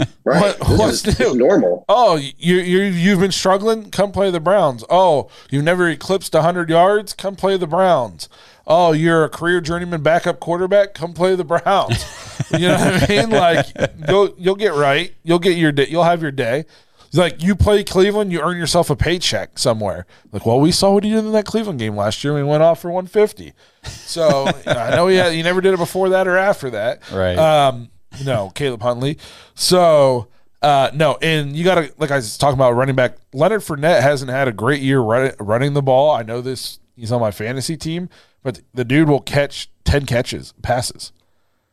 Right. 0.22 0.58
What, 0.60 0.78
what's 0.78 1.06
is, 1.06 1.18
new? 1.18 1.34
Normal. 1.34 1.84
Oh, 1.88 2.16
you 2.16 2.56
you 2.56 2.82
you've 2.82 3.20
been 3.20 3.32
struggling. 3.32 3.90
Come 3.90 4.12
play 4.12 4.30
the 4.30 4.38
Browns. 4.38 4.84
Oh, 4.90 5.28
you've 5.50 5.64
never 5.64 5.88
eclipsed 5.88 6.34
100 6.34 6.68
yards. 6.68 7.14
Come 7.14 7.36
play 7.36 7.56
the 7.56 7.66
Browns. 7.66 8.28
Oh, 8.66 8.92
you're 8.92 9.24
a 9.24 9.28
career 9.28 9.60
journeyman 9.60 10.02
backup 10.02 10.38
quarterback. 10.38 10.94
Come 10.94 11.14
play 11.14 11.34
the 11.34 11.44
Browns. 11.44 12.04
you 12.52 12.68
know 12.68 12.74
what 12.74 13.02
I 13.02 13.06
mean? 13.08 13.30
Like, 13.30 14.06
go. 14.06 14.34
You'll 14.38 14.56
get 14.56 14.74
right. 14.74 15.12
You'll 15.24 15.38
get 15.38 15.56
your 15.56 15.72
day. 15.72 15.86
You'll 15.88 16.04
have 16.04 16.22
your 16.22 16.30
day. 16.30 16.66
He's 17.10 17.18
like, 17.18 17.42
you 17.42 17.56
play 17.56 17.82
Cleveland, 17.82 18.30
you 18.30 18.40
earn 18.40 18.56
yourself 18.56 18.88
a 18.88 18.94
paycheck 18.94 19.58
somewhere. 19.58 20.06
Like, 20.30 20.46
well, 20.46 20.60
we 20.60 20.70
saw 20.70 20.92
what 20.94 21.02
he 21.02 21.10
did 21.10 21.18
in 21.24 21.32
that 21.32 21.44
Cleveland 21.44 21.80
game 21.80 21.96
last 21.96 22.22
year. 22.22 22.32
We 22.34 22.44
went 22.44 22.62
off 22.62 22.80
for 22.80 22.88
150. 22.88 23.52
So 23.82 24.46
I 24.66 24.94
know 24.94 25.08
he, 25.08 25.16
had, 25.16 25.32
he 25.32 25.42
never 25.42 25.60
did 25.60 25.74
it 25.74 25.78
before 25.78 26.10
that 26.10 26.28
or 26.28 26.36
after 26.36 26.70
that. 26.70 27.10
Right. 27.10 27.36
Um, 27.36 27.88
no, 28.24 28.50
Caleb 28.54 28.82
Huntley. 28.82 29.18
So, 29.54 30.28
uh, 30.62 30.90
no, 30.94 31.18
and 31.22 31.56
you 31.56 31.64
got 31.64 31.76
to, 31.76 31.92
like 31.98 32.10
I 32.10 32.16
was 32.16 32.36
talking 32.36 32.54
about 32.54 32.72
running 32.72 32.96
back, 32.96 33.16
Leonard 33.32 33.62
Fournette 33.62 34.02
hasn't 34.02 34.30
had 34.30 34.48
a 34.48 34.52
great 34.52 34.82
year 34.82 35.00
run, 35.00 35.32
running 35.38 35.74
the 35.74 35.82
ball. 35.82 36.10
I 36.10 36.22
know 36.22 36.40
this, 36.40 36.80
he's 36.96 37.12
on 37.12 37.20
my 37.20 37.30
fantasy 37.30 37.76
team, 37.76 38.08
but 38.42 38.60
the 38.74 38.84
dude 38.84 39.08
will 39.08 39.20
catch 39.20 39.70
10 39.84 40.06
catches, 40.06 40.52
passes. 40.62 41.12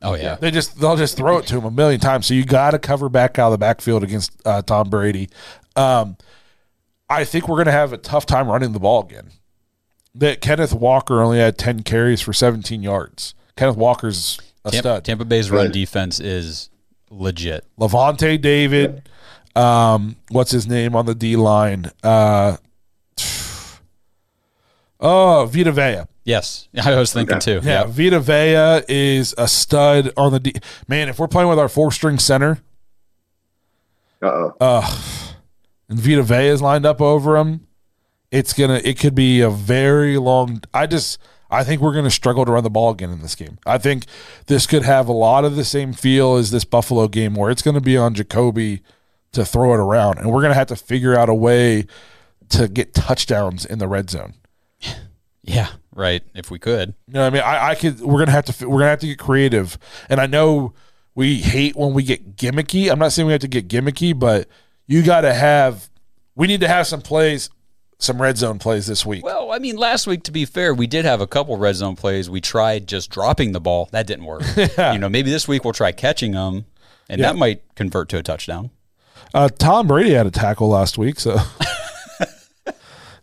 Oh 0.01 0.13
yeah, 0.13 0.35
they 0.35 0.51
just 0.51 0.79
they'll 0.79 0.95
just 0.95 1.17
throw 1.17 1.39
it 1.39 1.47
to 1.47 1.57
him 1.57 1.65
a 1.65 1.71
million 1.71 1.99
times. 1.99 2.27
So 2.27 2.35
you 2.35 2.45
got 2.45 2.71
to 2.71 2.79
cover 2.79 3.09
back 3.09 3.39
out 3.39 3.47
of 3.47 3.51
the 3.53 3.57
backfield 3.57 4.03
against 4.03 4.31
uh, 4.45 4.61
Tom 4.61 4.91
Brady. 4.91 5.27
Um, 5.75 6.17
I 7.09 7.23
think 7.23 7.47
we're 7.47 7.57
gonna 7.57 7.71
have 7.71 7.93
a 7.93 7.97
tough 7.97 8.27
time 8.27 8.47
running 8.47 8.73
the 8.73 8.79
ball 8.79 9.03
again. 9.03 9.31
That 10.13 10.39
Kenneth 10.39 10.73
Walker 10.73 11.19
only 11.21 11.39
had 11.39 11.57
ten 11.57 11.81
carries 11.81 12.21
for 12.21 12.31
17 12.31 12.83
yards. 12.83 13.33
Kenneth 13.55 13.75
Walker's 13.75 14.39
a 14.67 14.71
Tampa, 14.71 14.87
stud. 14.87 15.05
Tampa 15.05 15.25
Bay's 15.25 15.49
run 15.51 15.71
defense 15.71 16.19
is 16.19 16.69
legit. 17.09 17.65
Lavonte 17.79 18.39
David, 18.41 19.07
um, 19.55 20.15
what's 20.29 20.51
his 20.51 20.67
name 20.67 20.95
on 20.95 21.05
the 21.05 21.15
D 21.15 21.35
line? 21.35 21.91
Uh, 22.03 22.57
oh, 24.99 25.45
Vita 25.51 25.71
Vea. 25.71 26.03
Yes, 26.23 26.67
I 26.83 26.95
was 26.95 27.13
thinking 27.13 27.39
too. 27.39 27.61
Yeah, 27.63 27.85
yep. 27.85 27.87
Vita 27.87 28.19
Vea 28.19 28.83
is 28.87 29.33
a 29.37 29.47
stud 29.47 30.11
on 30.17 30.33
the 30.33 30.39
D. 30.39 30.53
Man, 30.87 31.07
if 31.09 31.19
we're 31.19 31.27
playing 31.27 31.49
with 31.49 31.59
our 31.59 31.69
four 31.69 31.91
string 31.91 32.19
center, 32.19 32.59
uh-oh. 34.21 34.53
uh, 34.59 35.01
and 35.87 35.97
Vita 35.97 36.23
Vea 36.23 36.47
is 36.47 36.61
lined 36.61 36.85
up 36.85 37.01
over 37.01 37.37
him, 37.37 37.67
it's 38.29 38.53
gonna. 38.53 38.81
It 38.83 38.99
could 38.99 39.15
be 39.15 39.39
a 39.41 39.49
very 39.49 40.17
long. 40.17 40.61
I 40.73 40.85
just. 40.85 41.17
I 41.49 41.63
think 41.63 41.81
we're 41.81 41.93
going 41.93 42.05
to 42.05 42.11
struggle 42.11 42.45
to 42.45 42.51
run 42.51 42.63
the 42.63 42.69
ball 42.69 42.91
again 42.91 43.11
in 43.11 43.21
this 43.21 43.35
game. 43.35 43.57
I 43.65 43.77
think 43.77 44.05
this 44.47 44.67
could 44.67 44.83
have 44.83 45.07
a 45.07 45.13
lot 45.13 45.45
of 45.45 45.55
the 45.55 45.63
same 45.63 45.93
feel 45.93 46.35
as 46.35 46.51
this 46.51 46.65
Buffalo 46.65 47.07
game, 47.07 47.35
where 47.35 47.49
it's 47.49 47.61
going 47.61 47.75
to 47.75 47.81
be 47.81 47.97
on 47.97 48.13
Jacoby 48.13 48.81
to 49.31 49.45
throw 49.45 49.73
it 49.73 49.79
around, 49.79 50.17
and 50.17 50.31
we're 50.31 50.41
going 50.41 50.51
to 50.51 50.57
have 50.57 50.67
to 50.67 50.75
figure 50.75 51.17
out 51.17 51.29
a 51.29 51.33
way 51.33 51.85
to 52.49 52.67
get 52.67 52.93
touchdowns 52.93 53.65
in 53.65 53.79
the 53.79 53.87
red 53.87 54.09
zone. 54.09 54.33
Yeah, 55.43 55.69
right. 55.95 56.23
If 56.35 56.51
we 56.51 56.59
could, 56.59 56.93
you 57.07 57.13
know, 57.13 57.21
what 57.21 57.27
I 57.27 57.29
mean, 57.29 57.41
I, 57.41 57.69
I 57.69 57.75
could. 57.75 58.01
We're 58.01 58.19
gonna 58.19 58.31
have 58.31 58.43
to. 58.47 58.67
We're 58.67 58.79
gonna 58.79 58.89
have 58.89 58.99
to 58.99 59.07
get 59.07 59.17
creative. 59.17 59.77
And 60.09 60.19
I 60.19 60.25
know 60.25 60.73
we 61.15 61.37
hate 61.37 61.77
when 61.77 61.93
we 61.93 62.03
get 62.03 62.35
gimmicky. 62.35 62.91
I'm 62.91 62.99
not 62.99 63.13
saying 63.13 63.27
we 63.27 63.31
have 63.31 63.39
to 63.41 63.47
get 63.47 63.69
gimmicky, 63.69 64.17
but 64.17 64.49
you 64.87 65.03
got 65.03 65.21
to 65.21 65.33
have. 65.33 65.89
We 66.35 66.47
need 66.47 66.59
to 66.59 66.67
have 66.67 66.85
some 66.85 67.01
plays, 67.01 67.49
some 67.99 68.21
red 68.21 68.37
zone 68.37 68.59
plays 68.59 68.85
this 68.87 69.05
week. 69.05 69.23
Well, 69.23 69.51
I 69.51 69.59
mean, 69.59 69.75
last 69.75 70.07
week, 70.07 70.23
to 70.23 70.31
be 70.31 70.45
fair, 70.45 70.73
we 70.73 70.87
did 70.87 71.05
have 71.05 71.19
a 71.21 71.27
couple 71.27 71.57
red 71.57 71.75
zone 71.75 71.95
plays. 71.95 72.29
We 72.29 72.41
tried 72.41 72.87
just 72.87 73.09
dropping 73.09 73.53
the 73.53 73.61
ball. 73.61 73.89
That 73.91 74.07
didn't 74.07 74.25
work. 74.25 74.43
yeah. 74.55 74.93
You 74.97 74.99
know, 74.99 75.09
maybe 75.09 75.31
this 75.31 75.47
week 75.47 75.63
we'll 75.63 75.73
try 75.73 75.91
catching 75.91 76.31
them, 76.31 76.65
and 77.09 77.19
yeah. 77.19 77.27
that 77.27 77.37
might 77.37 77.61
convert 77.75 78.09
to 78.09 78.17
a 78.17 78.23
touchdown. 78.23 78.69
Uh, 79.33 79.49
Tom 79.49 79.87
Brady 79.87 80.11
had 80.11 80.27
a 80.27 80.31
tackle 80.31 80.69
last 80.69 80.97
week, 80.97 81.19
so. 81.19 81.37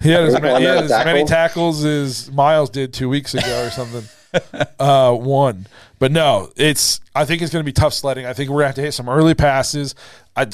He 0.05 0.11
had 0.11 0.25
as, 0.25 0.39
many, 0.39 0.61
he 0.61 0.65
had 0.67 0.85
as 0.85 0.91
many 0.91 1.25
tackles 1.25 1.83
as 1.83 2.31
Myles 2.31 2.69
did 2.69 2.93
two 2.93 3.09
weeks 3.09 3.33
ago 3.33 3.67
or 3.67 3.71
something. 3.71 4.05
uh, 4.79 5.15
one, 5.15 5.67
but 5.99 6.13
no, 6.13 6.53
it's. 6.57 7.01
I 7.15 7.25
think 7.25 7.41
it's 7.41 7.51
going 7.51 7.65
to 7.65 7.67
be 7.67 7.73
tough 7.73 7.95
sledding. 7.95 8.27
I 8.27 8.35
think 8.35 8.51
we're 8.51 8.57
going 8.57 8.65
to 8.65 8.69
have 8.69 8.75
to 8.75 8.83
hit 8.83 8.93
some 8.93 9.09
early 9.09 9.33
passes. 9.33 9.95
I, 10.37 10.47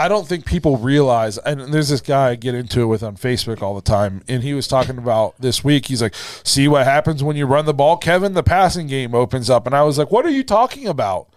I 0.00 0.08
don't 0.08 0.26
think 0.26 0.46
people 0.46 0.78
realize. 0.78 1.36
And 1.36 1.74
there's 1.74 1.90
this 1.90 2.00
guy 2.00 2.30
I 2.30 2.34
get 2.34 2.54
into 2.54 2.80
it 2.80 2.86
with 2.86 3.02
on 3.02 3.16
Facebook 3.16 3.60
all 3.60 3.74
the 3.74 3.82
time, 3.82 4.22
and 4.26 4.42
he 4.42 4.54
was 4.54 4.66
talking 4.66 4.96
about 4.96 5.34
this 5.38 5.62
week. 5.62 5.88
He's 5.88 6.00
like, 6.00 6.14
"See 6.42 6.68
what 6.68 6.86
happens 6.86 7.22
when 7.22 7.36
you 7.36 7.44
run 7.44 7.66
the 7.66 7.74
ball, 7.74 7.98
Kevin? 7.98 8.32
The 8.32 8.42
passing 8.42 8.86
game 8.86 9.14
opens 9.14 9.50
up." 9.50 9.66
And 9.66 9.76
I 9.76 9.82
was 9.82 9.98
like, 9.98 10.10
"What 10.10 10.24
are 10.24 10.30
you 10.30 10.42
talking 10.42 10.88
about?" 10.88 11.28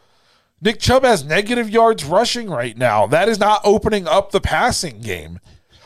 Nick 0.62 0.80
Chubb 0.80 1.04
has 1.04 1.26
negative 1.26 1.70
yards 1.70 2.06
rushing 2.06 2.50
right 2.50 2.78
now. 2.78 3.06
That 3.06 3.28
is 3.28 3.38
not 3.38 3.60
opening 3.66 4.08
up 4.08 4.32
the 4.32 4.40
passing 4.40 5.02
game. 5.02 5.42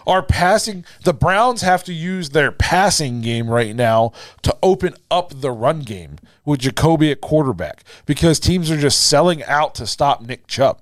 Our 0.06 0.22
passing, 0.22 0.86
the 1.04 1.16
Browns 1.16 1.64
have 1.64 1.84
to 1.86 1.94
use 1.94 2.30
their 2.30 2.52
passing 2.52 3.22
game 3.22 3.50
right 3.50 3.76
now 3.76 4.12
to 4.44 4.56
open 4.62 4.94
up 5.10 5.42
the 5.42 5.52
run 5.52 5.80
game 5.80 6.18
with 6.46 6.60
Jacoby 6.60 7.10
at 7.10 7.22
quarterback 7.22 7.84
because 8.06 8.40
teams 8.40 8.70
are 8.70 8.78
just 8.78 9.00
selling 9.00 9.44
out 9.46 9.74
to 9.76 9.88
stop 9.88 10.22
Nick 10.22 10.46
Chubb. 10.46 10.80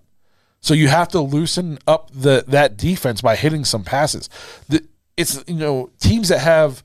So 0.66 0.74
you 0.74 0.88
have 0.88 1.10
to 1.10 1.22
loosen 1.22 1.78
up 1.86 2.10
the 2.12 2.44
that 2.48 2.76
defense 2.76 3.22
by 3.22 3.36
hitting 3.36 3.66
some 3.66 3.84
passes. 3.84 4.32
The, 4.68 4.84
it's 5.16 5.44
you 5.46 5.58
know 5.58 5.92
teams 6.00 6.30
that 6.30 6.40
have 6.40 6.84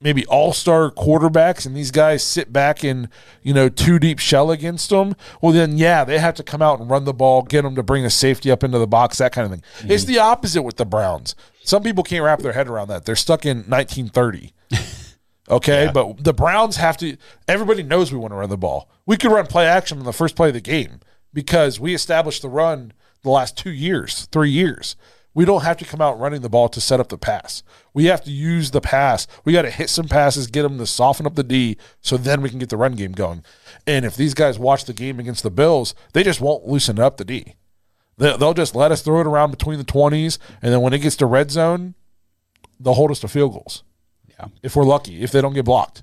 maybe 0.00 0.24
all-star 0.26 0.88
quarterbacks 0.92 1.66
and 1.66 1.76
these 1.76 1.90
guys 1.90 2.22
sit 2.22 2.52
back 2.52 2.84
in 2.84 3.08
you 3.42 3.52
know 3.52 3.68
two 3.68 3.98
deep 3.98 4.20
shell 4.20 4.52
against 4.52 4.90
them 4.90 5.16
well 5.40 5.50
then 5.50 5.78
yeah 5.78 6.04
they 6.04 6.20
have 6.20 6.34
to 6.34 6.44
come 6.44 6.62
out 6.62 6.78
and 6.78 6.90
run 6.90 7.04
the 7.04 7.12
ball 7.12 7.42
get 7.42 7.62
them 7.62 7.74
to 7.74 7.82
bring 7.82 8.04
a 8.04 8.10
safety 8.10 8.52
up 8.52 8.62
into 8.62 8.78
the 8.78 8.86
box 8.86 9.18
that 9.18 9.32
kind 9.32 9.46
of 9.46 9.50
thing. 9.50 9.62
Mm-hmm. 9.78 9.90
it's 9.90 10.04
the 10.04 10.20
opposite 10.20 10.62
with 10.62 10.76
the 10.76 10.86
browns. 10.86 11.34
Some 11.64 11.82
people 11.82 12.04
can't 12.04 12.24
wrap 12.24 12.38
their 12.38 12.52
head 12.52 12.68
around 12.68 12.86
that. 12.88 13.04
They're 13.04 13.16
stuck 13.16 13.44
in 13.44 13.64
1930 13.68 14.52
okay? 15.50 15.86
Yeah. 15.86 15.92
but 15.92 16.22
the 16.22 16.32
browns 16.32 16.76
have 16.76 16.96
to 16.98 17.16
everybody 17.48 17.82
knows 17.82 18.12
we 18.12 18.18
want 18.18 18.30
to 18.30 18.36
run 18.36 18.48
the 18.48 18.56
ball. 18.56 18.88
We 19.06 19.16
could 19.16 19.32
run 19.32 19.48
play 19.48 19.66
action 19.66 19.98
on 19.98 20.04
the 20.04 20.12
first 20.12 20.36
play 20.36 20.48
of 20.48 20.54
the 20.54 20.60
game 20.60 21.00
because 21.32 21.80
we 21.80 21.94
established 21.94 22.42
the 22.42 22.48
run 22.48 22.92
the 23.22 23.30
last 23.30 23.56
two 23.56 23.70
years 23.70 24.26
three 24.32 24.50
years 24.50 24.96
we 25.34 25.44
don't 25.44 25.62
have 25.62 25.78
to 25.78 25.84
come 25.84 26.00
out 26.00 26.18
running 26.18 26.42
the 26.42 26.48
ball 26.48 26.68
to 26.68 26.80
set 26.80 27.00
up 27.00 27.08
the 27.08 27.18
pass. 27.18 27.62
We 27.94 28.06
have 28.06 28.22
to 28.24 28.30
use 28.30 28.70
the 28.70 28.80
pass. 28.80 29.26
We 29.44 29.52
got 29.52 29.62
to 29.62 29.70
hit 29.70 29.88
some 29.88 30.08
passes, 30.08 30.46
get 30.46 30.62
them 30.62 30.78
to 30.78 30.86
soften 30.86 31.26
up 31.26 31.34
the 31.34 31.42
D, 31.42 31.78
so 32.00 32.16
then 32.16 32.42
we 32.42 32.50
can 32.50 32.58
get 32.58 32.68
the 32.68 32.76
run 32.76 32.94
game 32.94 33.12
going. 33.12 33.42
And 33.86 34.04
if 34.04 34.14
these 34.14 34.34
guys 34.34 34.58
watch 34.58 34.84
the 34.84 34.92
game 34.92 35.18
against 35.18 35.42
the 35.42 35.50
Bills, 35.50 35.94
they 36.12 36.22
just 36.22 36.40
won't 36.40 36.66
loosen 36.66 36.98
up 36.98 37.16
the 37.16 37.24
D. 37.24 37.54
They'll 38.18 38.54
just 38.54 38.74
let 38.74 38.92
us 38.92 39.02
throw 39.02 39.20
it 39.20 39.26
around 39.26 39.50
between 39.50 39.78
the 39.78 39.84
20s, 39.84 40.38
and 40.60 40.72
then 40.72 40.82
when 40.82 40.92
it 40.92 40.98
gets 40.98 41.16
to 41.16 41.26
red 41.26 41.50
zone, 41.50 41.94
they'll 42.78 42.94
hold 42.94 43.10
us 43.10 43.20
to 43.20 43.28
field 43.28 43.52
goals. 43.52 43.82
Yeah. 44.28 44.48
If 44.62 44.76
we're 44.76 44.84
lucky, 44.84 45.22
if 45.22 45.32
they 45.32 45.40
don't 45.40 45.54
get 45.54 45.64
blocked. 45.64 46.02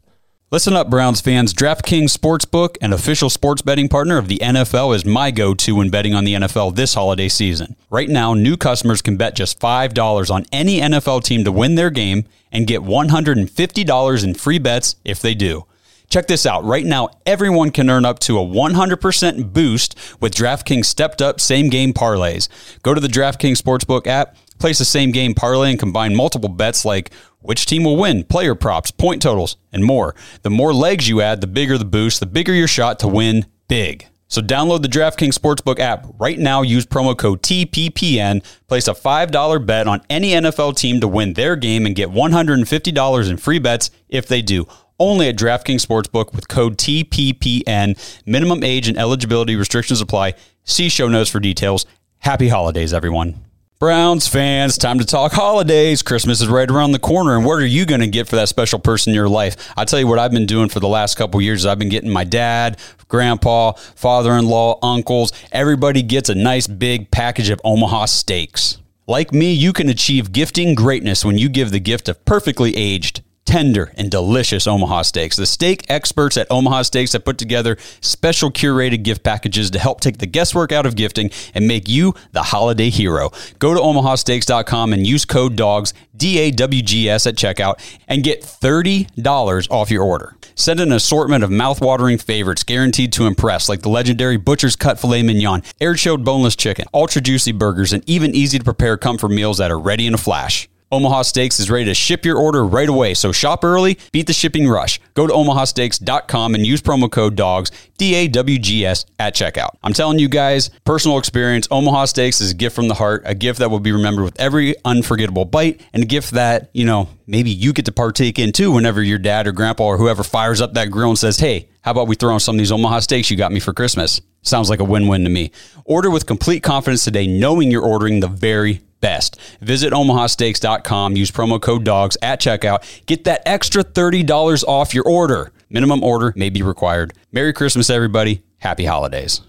Listen 0.51 0.73
up, 0.73 0.89
Browns 0.89 1.21
fans. 1.21 1.53
DraftKings 1.53 2.05
Sportsbook, 2.05 2.75
an 2.81 2.91
official 2.91 3.29
sports 3.29 3.61
betting 3.61 3.87
partner 3.87 4.17
of 4.17 4.27
the 4.27 4.39
NFL, 4.39 4.95
is 4.95 5.05
my 5.05 5.29
go 5.29 5.53
to 5.53 5.75
when 5.75 5.91
betting 5.91 6.15
on 6.15 6.23
the 6.23 6.33
NFL 6.33 6.75
this 6.75 6.95
holiday 6.95 7.29
season. 7.29 7.75
Right 7.91 8.09
now, 8.09 8.33
new 8.33 8.57
customers 8.57 9.03
can 9.03 9.15
bet 9.15 9.35
just 9.35 9.59
$5 9.59 10.33
on 10.33 10.47
any 10.51 10.79
NFL 10.79 11.23
team 11.23 11.43
to 11.43 11.51
win 11.51 11.75
their 11.75 11.91
game 11.91 12.25
and 12.51 12.65
get 12.65 12.81
$150 12.81 14.23
in 14.23 14.33
free 14.33 14.57
bets 14.57 14.95
if 15.05 15.21
they 15.21 15.35
do. 15.35 15.67
Check 16.09 16.25
this 16.25 16.47
out. 16.47 16.65
Right 16.65 16.85
now, 16.85 17.09
everyone 17.27 17.69
can 17.69 17.87
earn 17.87 18.03
up 18.03 18.17
to 18.21 18.39
a 18.39 18.43
100% 18.43 19.53
boost 19.53 19.95
with 20.19 20.33
DraftKings 20.33 20.85
stepped 20.85 21.21
up 21.21 21.39
same 21.39 21.69
game 21.69 21.93
parlays. 21.93 22.49
Go 22.81 22.95
to 22.95 23.01
the 23.01 23.07
DraftKings 23.07 23.61
Sportsbook 23.61 24.07
app, 24.07 24.35
place 24.59 24.79
the 24.79 24.85
same 24.85 25.11
game 25.11 25.33
parlay, 25.33 25.71
and 25.71 25.79
combine 25.79 26.15
multiple 26.15 26.49
bets 26.49 26.85
like 26.85 27.11
which 27.41 27.65
team 27.65 27.83
will 27.83 27.97
win, 27.97 28.23
player 28.25 28.55
props, 28.55 28.91
point 28.91 29.21
totals, 29.21 29.57
and 29.71 29.83
more. 29.83 30.13
The 30.41 30.49
more 30.49 30.73
legs 30.73 31.07
you 31.07 31.21
add, 31.21 31.41
the 31.41 31.47
bigger 31.47 31.77
the 31.77 31.85
boost, 31.85 32.19
the 32.19 32.25
bigger 32.25 32.53
your 32.53 32.67
shot 32.67 32.99
to 32.99 33.07
win 33.07 33.45
big. 33.67 34.05
So 34.27 34.43
download 34.43 34.83
the 34.83 34.87
DraftKings 34.87 35.37
Sportsbook 35.37 35.79
app 35.79 36.05
right 36.19 36.37
now. 36.37 36.61
Use 36.61 36.85
promo 36.85 37.17
code 37.17 37.41
TPPN. 37.41 38.43
Place 38.67 38.87
a 38.87 38.93
$5 38.93 39.65
bet 39.65 39.87
on 39.87 40.01
any 40.07 40.31
NFL 40.31 40.77
team 40.77 40.99
to 40.99 41.07
win 41.07 41.33
their 41.33 41.55
game 41.55 41.87
and 41.87 41.95
get 41.95 42.09
$150 42.09 43.29
in 43.29 43.37
free 43.37 43.59
bets 43.59 43.89
if 44.07 44.27
they 44.27 44.43
do. 44.43 44.67
Only 44.99 45.29
at 45.29 45.35
DraftKings 45.35 45.83
Sportsbook 45.83 46.35
with 46.35 46.47
code 46.47 46.77
TPPN. 46.77 47.97
Minimum 48.27 48.63
age 48.63 48.87
and 48.87 48.99
eligibility 48.99 49.55
restrictions 49.55 49.99
apply. 49.99 50.35
See 50.63 50.89
show 50.89 51.07
notes 51.07 51.31
for 51.31 51.39
details. 51.39 51.87
Happy 52.19 52.49
holidays, 52.49 52.93
everyone. 52.93 53.48
Browns 53.79 54.27
fans, 54.27 54.77
time 54.77 54.99
to 54.99 55.05
talk 55.05 55.31
holidays. 55.31 56.01
Christmas 56.01 56.41
is 56.41 56.49
right 56.49 56.69
around 56.69 56.91
the 56.91 56.99
corner, 56.99 57.37
and 57.37 57.45
what 57.45 57.61
are 57.61 57.65
you 57.65 57.85
going 57.85 58.01
to 58.01 58.07
get 58.07 58.27
for 58.27 58.35
that 58.35 58.49
special 58.49 58.77
person 58.77 59.11
in 59.11 59.15
your 59.15 59.29
life? 59.29 59.55
I'll 59.77 59.85
tell 59.85 60.01
you 60.01 60.05
what 60.05 60.19
I've 60.19 60.33
been 60.33 60.45
doing 60.45 60.67
for 60.67 60.81
the 60.81 60.89
last 60.89 61.15
couple 61.15 61.39
years. 61.39 61.65
I've 61.65 61.79
been 61.79 61.87
getting 61.87 62.09
my 62.09 62.25
dad, 62.25 62.77
grandpa, 63.07 63.71
father-in-law, 63.71 64.79
uncles. 64.83 65.31
Everybody 65.53 66.01
gets 66.01 66.27
a 66.27 66.35
nice 66.35 66.67
big 66.67 67.09
package 67.09 67.49
of 67.49 67.61
Omaha 67.63 68.07
steaks. 68.07 68.79
Like 69.07 69.31
me, 69.31 69.53
you 69.53 69.71
can 69.71 69.87
achieve 69.87 70.33
gifting 70.33 70.75
greatness 70.75 71.23
when 71.23 71.37
you 71.37 71.47
give 71.47 71.71
the 71.71 71.79
gift 71.79 72.09
of 72.09 72.25
perfectly 72.25 72.75
aged 72.75 73.23
tender 73.49 73.91
and 73.97 74.11
delicious 74.11 74.67
Omaha 74.67 75.01
steaks. 75.01 75.35
The 75.35 75.47
steak 75.47 75.83
experts 75.89 76.37
at 76.37 76.45
Omaha 76.51 76.83
Steaks 76.83 77.13
have 77.13 77.25
put 77.25 77.39
together 77.39 77.77
special 77.99 78.51
curated 78.51 79.01
gift 79.01 79.23
packages 79.23 79.71
to 79.71 79.79
help 79.79 80.01
take 80.01 80.19
the 80.19 80.27
guesswork 80.27 80.71
out 80.71 80.85
of 80.85 80.95
gifting 80.95 81.31
and 81.55 81.67
make 81.67 81.89
you 81.89 82.13
the 82.31 82.43
holiday 82.43 82.91
hero. 82.91 83.31
Go 83.57 83.73
to 83.73 83.79
omahasteaks.com 83.79 84.93
and 84.93 85.07
use 85.07 85.25
code 85.25 85.55
DAWGS, 85.55 85.93
D 86.15 86.37
A 86.37 86.51
W 86.51 86.83
G 86.83 87.09
S 87.09 87.25
at 87.25 87.33
checkout 87.33 87.79
and 88.07 88.23
get 88.23 88.43
$30 88.43 89.71
off 89.71 89.89
your 89.89 90.03
order. 90.03 90.35
Send 90.53 90.79
an 90.79 90.91
assortment 90.91 91.43
of 91.43 91.49
mouth-watering 91.49 92.19
favorites 92.19 92.63
guaranteed 92.63 93.11
to 93.13 93.25
impress, 93.25 93.67
like 93.67 93.81
the 93.81 93.89
legendary 93.89 94.37
Butcher's 94.37 94.75
Cut 94.75 94.99
Filet 94.99 95.23
Mignon, 95.23 95.63
air-chilled 95.81 96.23
boneless 96.23 96.55
chicken, 96.55 96.85
ultra 96.93 97.19
juicy 97.19 97.53
burgers, 97.53 97.93
and 97.93 98.07
even 98.07 98.35
easy 98.35 98.59
to 98.59 98.63
prepare 98.63 98.95
comfort 98.95 99.29
meals 99.29 99.57
that 99.57 99.71
are 99.71 99.79
ready 99.79 100.05
in 100.05 100.13
a 100.13 100.19
flash. 100.19 100.69
Omaha 100.91 101.21
Steaks 101.21 101.59
is 101.59 101.69
ready 101.69 101.85
to 101.85 101.93
ship 101.93 102.25
your 102.25 102.37
order 102.37 102.65
right 102.65 102.89
away, 102.89 103.13
so 103.13 103.31
shop 103.31 103.63
early, 103.63 103.99
beat 104.11 104.25
the 104.25 104.33
shipping 104.33 104.67
rush. 104.67 104.99
Go 105.13 105.27
to 105.27 105.33
omahasteaks.com 105.33 106.55
and 106.55 106.65
use 106.65 106.81
promo 106.81 107.11
code 107.11 107.35
DAWGS, 107.35 107.71
D 107.97 108.15
A 108.15 108.27
W 108.27 108.57
G 108.57 108.87
S, 108.87 109.05
at 109.19 109.35
checkout. 109.35 109.69
I'm 109.83 109.93
telling 109.93 110.17
you 110.17 110.27
guys, 110.27 110.71
personal 110.85 111.19
experience, 111.19 111.67
Omaha 111.69 112.05
Steaks 112.05 112.41
is 112.41 112.51
a 112.51 112.55
gift 112.55 112.75
from 112.75 112.87
the 112.87 112.95
heart, 112.95 113.21
a 113.25 113.35
gift 113.35 113.59
that 113.59 113.69
will 113.69 113.79
be 113.79 113.91
remembered 113.91 114.25
with 114.25 114.39
every 114.39 114.73
unforgettable 114.83 115.45
bite, 115.45 115.79
and 115.93 116.01
a 116.01 116.07
gift 116.07 116.31
that, 116.31 116.71
you 116.73 116.85
know, 116.85 117.07
maybe 117.27 117.51
you 117.51 117.71
get 117.71 117.85
to 117.85 117.91
partake 117.91 118.39
in 118.39 118.51
too 118.51 118.71
whenever 118.71 119.03
your 119.03 119.19
dad 119.19 119.45
or 119.45 119.51
grandpa 119.51 119.83
or 119.83 119.97
whoever 119.99 120.23
fires 120.23 120.59
up 120.59 120.73
that 120.73 120.89
grill 120.89 121.09
and 121.09 121.19
says, 121.19 121.37
hey, 121.37 121.69
how 121.81 121.91
about 121.91 122.07
we 122.07 122.15
throw 122.15 122.33
on 122.33 122.39
some 122.39 122.55
of 122.55 122.59
these 122.59 122.71
Omaha 122.71 123.01
steaks 123.01 123.29
you 123.29 123.37
got 123.37 123.51
me 123.51 123.59
for 123.59 123.73
Christmas? 123.73 124.21
Sounds 124.41 124.71
like 124.71 124.79
a 124.79 124.85
win 124.85 125.07
win 125.07 125.23
to 125.23 125.29
me. 125.29 125.51
Order 125.85 126.09
with 126.09 126.25
complete 126.25 126.63
confidence 126.63 127.03
today, 127.03 127.27
knowing 127.27 127.69
you're 127.69 127.85
ordering 127.85 128.21
the 128.21 128.27
very 128.27 128.81
best. 129.01 129.39
Visit 129.61 129.93
omahasteaks.com, 129.93 131.15
use 131.15 131.31
promo 131.31 131.61
code 131.61 131.83
DAWGS 131.83 132.17
at 132.21 132.39
checkout. 132.41 133.05
Get 133.05 133.23
that 133.25 133.41
extra 133.45 133.83
$30 133.83 134.63
off 134.67 134.93
your 134.93 135.05
order. 135.05 135.51
Minimum 135.69 136.03
order 136.03 136.33
may 136.35 136.49
be 136.49 136.61
required. 136.61 137.13
Merry 137.31 137.53
Christmas, 137.53 137.89
everybody. 137.89 138.41
Happy 138.57 138.85
holidays. 138.85 139.41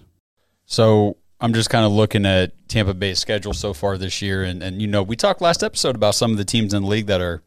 So 0.65 1.17
I'm 1.39 1.53
just 1.53 1.69
kind 1.69 1.85
of 1.85 1.91
looking 1.91 2.25
at 2.25 2.53
Tampa 2.67 2.93
Bay's 2.93 3.19
schedule 3.19 3.53
so 3.53 3.73
far 3.73 3.97
this 3.97 4.21
year. 4.21 4.43
And, 4.43 4.61
and, 4.61 4.81
you 4.81 4.87
know, 4.87 5.03
we 5.03 5.15
talked 5.15 5.41
last 5.41 5.63
episode 5.63 5.95
about 5.95 6.15
some 6.15 6.31
of 6.31 6.37
the 6.37 6.45
teams 6.45 6.73
in 6.73 6.83
the 6.83 6.87
league 6.87 7.07
that 7.07 7.19
are, 7.19 7.41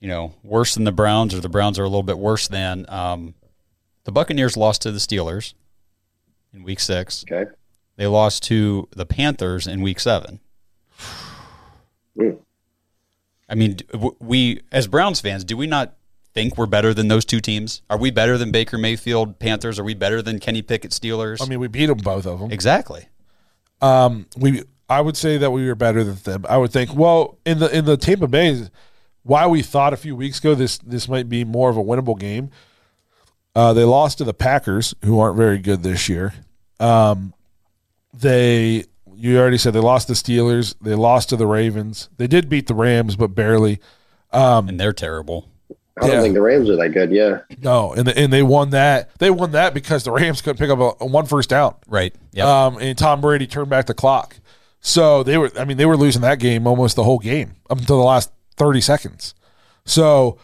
you 0.00 0.08
know, 0.08 0.34
worse 0.42 0.74
than 0.74 0.84
the 0.84 0.92
Browns 0.92 1.34
or 1.34 1.40
the 1.40 1.48
Browns 1.48 1.78
are 1.78 1.84
a 1.84 1.88
little 1.88 2.02
bit 2.02 2.18
worse 2.18 2.48
than. 2.48 2.86
Um, 2.88 3.34
the 4.04 4.12
Buccaneers 4.12 4.56
lost 4.56 4.82
to 4.82 4.92
the 4.92 4.98
Steelers 4.98 5.52
in 6.54 6.62
week 6.62 6.80
six. 6.80 7.24
Okay. 7.30 7.50
They 7.96 8.06
lost 8.06 8.42
to 8.44 8.88
the 8.94 9.06
Panthers 9.06 9.66
in 9.66 9.82
week 9.82 10.00
seven. 10.00 10.40
Mm. 12.16 12.38
I 13.48 13.54
mean, 13.54 13.78
we 14.18 14.62
as 14.72 14.86
Browns 14.86 15.20
fans, 15.20 15.44
do 15.44 15.56
we 15.56 15.66
not 15.66 15.94
think 16.34 16.58
we're 16.58 16.66
better 16.66 16.92
than 16.92 17.08
those 17.08 17.24
two 17.24 17.40
teams? 17.40 17.82
Are 17.88 17.96
we 17.96 18.10
better 18.10 18.36
than 18.36 18.50
Baker 18.50 18.76
Mayfield 18.76 19.38
Panthers? 19.38 19.78
Are 19.78 19.84
we 19.84 19.94
better 19.94 20.20
than 20.20 20.38
Kenny 20.38 20.62
Pickett 20.62 20.90
Steelers? 20.90 21.40
I 21.40 21.48
mean, 21.48 21.60
we 21.60 21.68
beat 21.68 21.86
them 21.86 21.98
both 21.98 22.26
of 22.26 22.40
them. 22.40 22.50
exactly. 22.50 23.08
Um, 23.80 24.26
we 24.36 24.62
I 24.88 25.00
would 25.00 25.16
say 25.16 25.38
that 25.38 25.50
we 25.50 25.66
were 25.66 25.74
better 25.74 26.04
than 26.04 26.16
them. 26.16 26.46
I 26.48 26.56
would 26.56 26.72
think. 26.72 26.94
Well, 26.94 27.38
in 27.44 27.58
the 27.58 27.74
in 27.76 27.84
the 27.84 27.96
Tampa 27.96 28.26
Bay, 28.26 28.68
why 29.22 29.46
we 29.46 29.62
thought 29.62 29.92
a 29.92 29.96
few 29.96 30.16
weeks 30.16 30.38
ago 30.38 30.54
this 30.54 30.78
this 30.78 31.08
might 31.08 31.28
be 31.28 31.44
more 31.44 31.70
of 31.70 31.76
a 31.76 31.82
winnable 31.82 32.18
game. 32.18 32.50
Uh, 33.54 33.72
they 33.72 33.84
lost 33.84 34.18
to 34.18 34.24
the 34.24 34.34
Packers, 34.34 34.94
who 35.02 35.18
aren't 35.18 35.36
very 35.36 35.58
good 35.58 35.82
this 35.82 36.08
year. 36.08 36.34
Um, 36.78 37.32
they 38.12 38.84
you 39.16 39.38
already 39.38 39.58
said 39.58 39.72
they 39.72 39.80
lost 39.80 40.08
the 40.08 40.14
Steelers. 40.14 40.74
They 40.80 40.94
lost 40.94 41.28
to 41.30 41.36
the 41.36 41.46
Ravens. 41.46 42.08
They 42.16 42.26
did 42.26 42.48
beat 42.48 42.66
the 42.66 42.74
Rams, 42.74 43.16
but 43.16 43.28
barely. 43.34 43.80
And 44.32 44.78
they're 44.78 44.92
terrible. 44.92 45.48
I 45.98 46.02
don't 46.06 46.10
Yeah. 46.16 46.20
think 46.22 46.34
the 46.34 46.42
Rams 46.42 46.68
are 46.68 46.76
that 46.76 46.90
good. 46.90 47.10
Yeah. 47.10 47.38
No, 47.62 47.94
and 47.94 48.06
and 48.08 48.30
they 48.30 48.42
won 48.42 48.68
that. 48.70 49.10
They 49.18 49.30
won 49.30 49.52
that 49.52 49.72
because 49.72 50.04
the 50.04 50.10
Rams 50.10 50.42
couldn't 50.42 50.58
pick 50.58 50.68
up 50.68 50.78
a, 50.78 51.04
a 51.04 51.06
one 51.06 51.24
first 51.24 51.48
down. 51.48 51.74
Right. 51.88 52.14
Yep. 52.32 52.46
Um, 52.46 52.78
and 52.78 52.98
Tom 52.98 53.22
Brady 53.22 53.46
turned 53.46 53.70
back 53.70 53.86
the 53.86 53.94
clock. 53.94 54.36
So 54.80 55.22
they 55.22 55.38
were, 55.38 55.50
I 55.58 55.64
mean, 55.64 55.78
they 55.78 55.86
were 55.86 55.96
losing 55.96 56.20
that 56.22 56.38
game 56.38 56.66
almost 56.66 56.96
the 56.96 57.04
whole 57.04 57.18
game 57.18 57.54
up 57.70 57.78
until 57.78 57.96
the 57.96 58.04
last 58.04 58.30
30 58.56 58.82
seconds. 58.82 59.34
So 59.86 60.36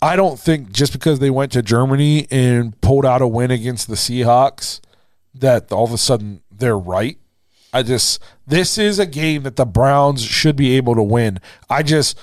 I 0.00 0.14
don't 0.14 0.38
think 0.38 0.70
just 0.72 0.92
because 0.92 1.18
they 1.18 1.28
went 1.30 1.50
to 1.52 1.62
Germany 1.62 2.28
and 2.30 2.80
pulled 2.80 3.04
out 3.04 3.20
a 3.20 3.26
win 3.26 3.50
against 3.50 3.88
the 3.88 3.94
Seahawks 3.96 4.80
that 5.34 5.72
all 5.72 5.84
of 5.84 5.92
a 5.92 5.98
sudden 5.98 6.40
they're 6.52 6.78
right. 6.78 7.18
I 7.72 7.82
just, 7.82 8.22
this 8.46 8.76
is 8.78 8.98
a 8.98 9.06
game 9.06 9.42
that 9.44 9.56
the 9.56 9.64
Browns 9.64 10.22
should 10.22 10.56
be 10.56 10.76
able 10.76 10.94
to 10.94 11.02
win. 11.02 11.38
I 11.70 11.82
just 11.82 12.18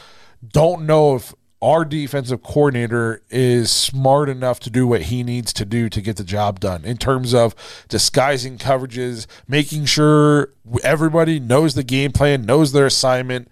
don't 0.48 0.86
know 0.86 1.16
if 1.16 1.34
our 1.62 1.84
defensive 1.84 2.42
coordinator 2.42 3.22
is 3.30 3.70
smart 3.72 4.30
enough 4.30 4.60
to 4.62 4.70
do 4.70 4.88
what 4.88 5.04
he 5.04 5.24
needs 5.24 5.52
to 5.54 5.66
do 5.66 5.90
to 5.90 6.00
get 6.02 6.16
the 6.16 6.24
job 6.24 6.60
done 6.60 6.86
in 6.86 6.96
terms 6.98 7.34
of 7.34 7.54
disguising 7.90 8.58
coverages, 8.58 9.26
making 9.48 9.86
sure 9.86 10.54
everybody 10.84 11.40
knows 11.40 11.74
the 11.74 11.84
game 11.84 12.12
plan, 12.14 12.46
knows 12.46 12.72
their 12.72 12.86
assignment, 12.86 13.50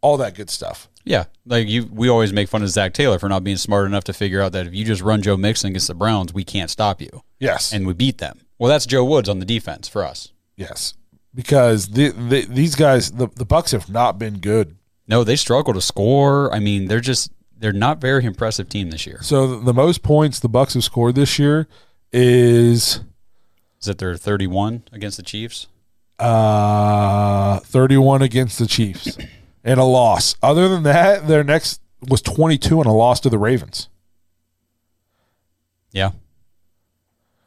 all 0.00 0.16
that 0.16 0.34
good 0.34 0.48
stuff. 0.48 0.88
yeah. 1.04 1.24
Like 1.44 1.68
you, 1.68 1.86
we 1.92 2.08
always 2.08 2.32
make 2.32 2.48
fun 2.48 2.62
of 2.62 2.68
Zac 2.70 2.94
Taylor 2.94 3.18
for 3.18 3.28
not 3.28 3.44
being 3.44 3.56
smart 3.58 3.84
enough 3.86 4.04
to 4.04 4.12
figure 4.14 4.40
out 4.40 4.52
that 4.52 4.66
if 4.68 4.72
you 4.74 4.84
just 4.84 5.02
run 5.02 5.20
Joe 5.20 5.36
Mixon 5.36 5.68
against 5.70 5.88
the 5.88 5.94
Browns, 5.94 6.32
we 6.32 6.44
can't 6.44 6.70
stop 6.70 7.02
you, 7.02 7.22
Yes. 7.40 7.72
and 7.72 7.86
we 7.86 7.92
beat 7.92 8.18
them. 8.18 8.40
Well, 8.58 8.70
that's 8.70 8.86
Joe 8.86 9.04
Woods 9.04 9.28
on 9.28 9.38
the 9.40 9.44
defense 9.44 9.88
for 9.88 10.04
us. 10.04 10.32
yes. 10.56 10.94
Because 11.34 11.88
the, 11.88 12.08
the, 12.10 12.44
these 12.46 12.74
guys, 12.74 13.12
the, 13.12 13.28
the 13.36 13.46
Bucs 13.46 13.72
have 13.72 13.88
not 13.88 14.18
been 14.18 14.38
good. 14.38 14.76
No, 15.06 15.22
they 15.24 15.36
struggle 15.36 15.72
to 15.74 15.80
score. 15.80 16.52
I 16.52 16.58
mean, 16.60 16.86
they're 16.86 17.00
just 17.00 17.32
they're 17.58 17.72
not 17.72 18.00
very 18.00 18.24
impressive 18.24 18.68
team 18.68 18.90
this 18.90 19.06
year. 19.06 19.18
So 19.22 19.58
the 19.60 19.74
most 19.74 20.02
points 20.02 20.40
the 20.40 20.48
Bucs 20.48 20.74
have 20.74 20.84
scored 20.84 21.14
this 21.14 21.38
year 21.38 21.68
is 22.12 23.00
Is 23.80 23.86
that 23.86 23.98
they're 23.98 24.16
31 24.16 24.84
against 24.92 25.16
the 25.16 25.22
Chiefs? 25.22 25.66
uh, 26.18 27.58
31 27.60 28.20
against 28.22 28.58
the 28.58 28.66
Chiefs 28.66 29.16
and 29.64 29.80
a 29.80 29.84
loss. 29.84 30.36
Other 30.42 30.68
than 30.68 30.82
that, 30.82 31.26
their 31.26 31.42
next 31.42 31.80
was 32.08 32.20
22 32.22 32.78
and 32.80 32.86
a 32.86 32.92
loss 32.92 33.20
to 33.20 33.30
the 33.30 33.38
Ravens. 33.38 33.88
Yeah. 35.92 36.10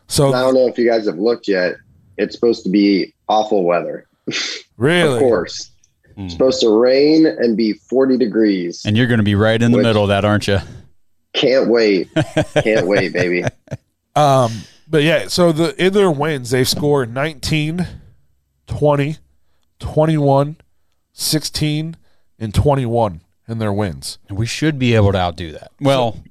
So 0.08 0.34
I 0.34 0.41
don't 0.41 0.54
know 0.56 0.67
if 0.67 0.78
you 0.78 0.88
guys 0.89 1.06
have 1.06 1.17
looked 1.17 1.48
yet. 1.48 1.76
It's 2.17 2.36
supposed 2.36 2.63
to 2.63 2.69
be 2.69 3.12
awful 3.27 3.63
weather. 3.63 4.07
really, 4.77 5.13
Of 5.15 5.19
course. 5.19 5.71
It's 6.15 6.33
supposed 6.33 6.62
to 6.62 6.69
rain 6.69 7.25
and 7.25 7.57
be 7.57 7.73
40 7.73 8.17
degrees. 8.17 8.86
And 8.86 8.95
you're 8.95 9.07
going 9.07 9.17
to 9.17 9.23
be 9.23 9.33
right 9.36 9.59
in 9.59 9.71
the 9.71 9.79
middle 9.81 10.03
of 10.03 10.09
that, 10.09 10.23
aren't 10.23 10.47
you? 10.47 10.59
Can't 11.33 11.69
wait. 11.69 12.09
Can't 12.62 12.86
wait, 12.86 13.13
baby. 13.13 13.43
Um, 14.15 14.51
but 14.88 15.01
yeah, 15.01 15.27
so 15.27 15.51
the 15.51 15.73
in 15.83 15.93
their 15.93 16.12
wins, 16.12 16.51
they've 16.51 16.67
scored 16.69 17.12
19, 17.12 17.88
20, 18.67 19.17
21, 19.79 20.57
16, 21.13 21.97
and 22.38 22.53
21 22.53 23.21
in 23.47 23.57
their 23.57 23.73
wins. 23.73 24.19
And 24.29 24.38
we 24.38 24.45
should 24.45 24.77
be 24.77 24.93
able 24.93 25.13
to 25.13 25.17
outdo 25.17 25.51
that. 25.53 25.71
Well, 25.81 26.21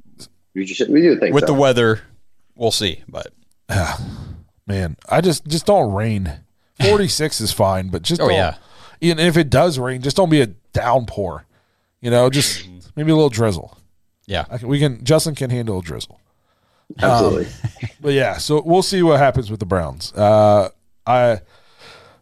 We, 0.55 0.65
should, 0.65 0.91
we 0.91 1.03
do 1.03 1.19
think 1.19 1.35
with 1.35 1.43
so. 1.43 1.55
the 1.55 1.55
weather, 1.55 2.03
we'll 2.55 2.71
see. 2.71 3.03
But 3.09 3.33
Man, 4.67 4.97
I 5.09 5.21
just 5.21 5.47
just 5.47 5.67
don't 5.67 5.93
rain. 5.93 6.33
46 6.81 7.41
is 7.41 7.53
fine, 7.53 7.89
but 7.89 8.03
just 8.03 8.21
Oh, 8.21 8.29
don't, 8.29 8.37
yeah. 8.37 8.57
And 9.03 9.21
if 9.21 9.37
it 9.37 9.51
does 9.51 9.79
rain, 9.79 10.01
just 10.03 10.17
don't 10.17 10.31
be 10.31 10.41
a 10.41 10.47
downpour. 10.73 11.45
You 12.01 12.11
know, 12.11 12.31
just 12.31 12.67
maybe 12.97 13.11
a 13.13 13.15
little 13.15 13.31
drizzle. 13.31 13.77
yeah, 14.27 14.45
I 14.51 14.59
can, 14.59 14.69
we 14.69 14.79
can 14.79 15.05
Justin 15.05 15.35
can 15.35 15.51
handle 15.51 15.79
a 15.79 15.83
drizzle. 15.83 16.19
Absolutely. 17.01 17.47
But 18.01 18.15
yeah, 18.15 18.37
so 18.39 18.61
we'll 18.65 18.83
see 18.83 19.01
what 19.03 19.19
happens 19.21 19.49
with 19.51 19.61
the 19.61 19.67
Browns. 19.67 20.13
Uh, 20.13 20.71
I 21.07 21.41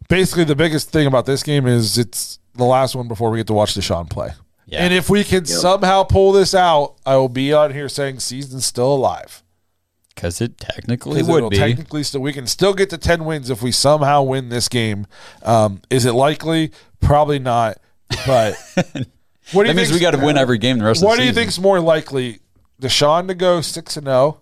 basically 0.08 0.44
the 0.44 0.54
biggest 0.54 0.90
thing 0.90 1.06
about 1.06 1.24
this 1.24 1.42
game 1.42 1.66
is 1.66 1.96
it's 1.96 2.38
the 2.54 2.64
last 2.64 2.94
one 2.94 3.08
before 3.08 3.30
we 3.30 3.38
get 3.38 3.46
to 3.46 3.54
watch 3.54 3.74
Deshaun 3.74 4.08
play. 4.10 4.30
Yeah. 4.66 4.80
And 4.84 4.92
if 4.92 5.08
we 5.08 5.24
can 5.24 5.46
somehow 5.46 6.02
pull 6.04 6.32
this 6.32 6.54
out, 6.54 6.96
I 7.06 7.16
will 7.16 7.30
be 7.30 7.52
on 7.52 7.72
here 7.72 7.88
saying 7.88 8.20
season's 8.20 8.66
still 8.66 8.92
alive. 8.92 9.42
Because 10.20 10.42
it 10.42 10.59
technically 10.59 11.22
would 11.22 11.48
be. 11.48 11.56
technically 11.56 12.02
still 12.02 12.20
we 12.20 12.35
can 12.35 12.46
still 12.46 12.74
get 12.74 12.90
to 12.90 12.98
ten 12.98 13.24
wins 13.24 13.48
if 13.48 13.62
we 13.62 13.72
somehow 13.72 14.22
win 14.22 14.50
this 14.50 14.68
game. 14.68 15.06
Um, 15.42 15.80
is 15.88 16.04
it 16.04 16.12
likely? 16.12 16.72
Probably 17.00 17.38
not. 17.38 17.78
But 18.26 18.54
what 19.52 19.62
do 19.62 19.68
that 19.68 19.76
means 19.76 19.90
we 19.90 19.98
got 19.98 20.11
to 20.11 20.18
win 20.18 20.37
every 20.37 20.59
game 20.59 20.78
the 20.78 20.85
rest 20.85 21.02
What 21.02 21.12
of 21.12 21.16
the 21.16 21.22
do 21.22 21.24
you 21.24 21.30
season. 21.30 21.42
think's 21.42 21.59
more 21.59 21.80
likely, 21.80 22.40
Deshaun 22.83 23.28
to 23.28 23.35
go 23.35 23.62
six 23.62 23.96
and 23.96 24.06
zero, 24.06 24.40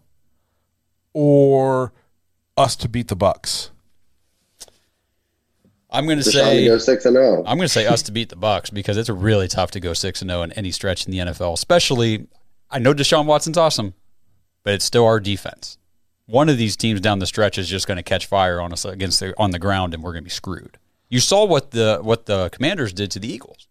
or 1.12 1.92
us 2.56 2.74
to 2.74 2.88
beat 2.88 3.06
the 3.06 3.16
Bucs? 3.16 3.70
I'm 5.90 6.06
going 6.06 6.18
to 6.18 6.24
Deshaun 6.24 6.32
to 6.32 6.38
say 6.40 6.66
go 6.66 6.78
six 6.78 7.06
and 7.06 7.16
oh. 7.16 7.20
zero. 7.20 7.38
I'm 7.46 7.56
going 7.56 7.60
to 7.60 7.68
say 7.68 7.86
us 7.86 8.02
to 8.02 8.10
beat 8.10 8.30
the 8.30 8.36
Bucs 8.36 8.74
because 8.74 8.96
it's 8.96 9.08
really 9.08 9.46
tough 9.46 9.70
to 9.70 9.80
go 9.80 9.92
six 9.92 10.22
and 10.22 10.28
zero 10.28 10.42
in 10.42 10.50
any 10.54 10.72
stretch 10.72 11.06
in 11.06 11.12
the 11.12 11.18
NFL. 11.18 11.52
Especially, 11.52 12.26
I 12.68 12.80
know 12.80 12.92
Deshaun 12.92 13.26
Watson's 13.26 13.56
awesome, 13.56 13.94
but 14.68 14.74
it's 14.74 14.84
still 14.84 15.06
our 15.06 15.18
defense. 15.18 15.78
One 16.26 16.50
of 16.50 16.58
these 16.58 16.76
teams 16.76 17.00
down 17.00 17.20
the 17.20 17.26
stretch 17.26 17.56
is 17.56 17.70
just 17.70 17.86
going 17.86 17.96
to 17.96 18.02
catch 18.02 18.26
fire 18.26 18.60
on 18.60 18.70
us 18.70 18.84
against 18.84 19.18
the, 19.18 19.32
on 19.38 19.50
the 19.50 19.58
ground, 19.58 19.94
and 19.94 20.02
we're 20.02 20.12
going 20.12 20.24
to 20.24 20.26
be 20.26 20.30
screwed. 20.30 20.76
You 21.08 21.20
saw 21.20 21.46
what 21.46 21.70
the 21.70 22.00
what 22.02 22.26
the 22.26 22.50
Commanders 22.50 22.92
did 22.92 23.10
to 23.12 23.18
the 23.18 23.32
Eagles. 23.32 23.66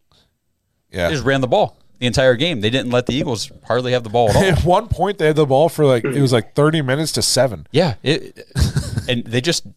Yeah. 0.92 1.08
They 1.08 1.14
just 1.14 1.24
ran 1.24 1.42
the 1.42 1.48
ball 1.48 1.78
the 2.00 2.08
entire 2.08 2.34
game. 2.34 2.62
They 2.62 2.72
didn't 2.72 2.90
let 2.90 3.06
the 3.06 3.14
Eagles 3.14 3.52
hardly 3.68 3.92
have 3.92 4.04
the 4.04 4.10
ball 4.10 4.32
at 4.32 4.36
all. 4.38 4.44
At 4.44 4.64
one 4.64 4.88
point, 4.88 5.20
they 5.20 5.28
had 5.28 5.36
the 5.36 5.46
ball 5.46 5.70
for 5.70 5.86
like 5.86 6.04
it 6.04 6.20
was 6.20 6.34
like 6.34 6.56
thirty 6.56 6.82
minutes 6.82 7.12
to 7.12 7.22
seven, 7.22 7.68
yeah, 7.72 7.94
it, 8.02 8.44
and 9.08 9.24
they 9.24 9.40
just 9.40 9.68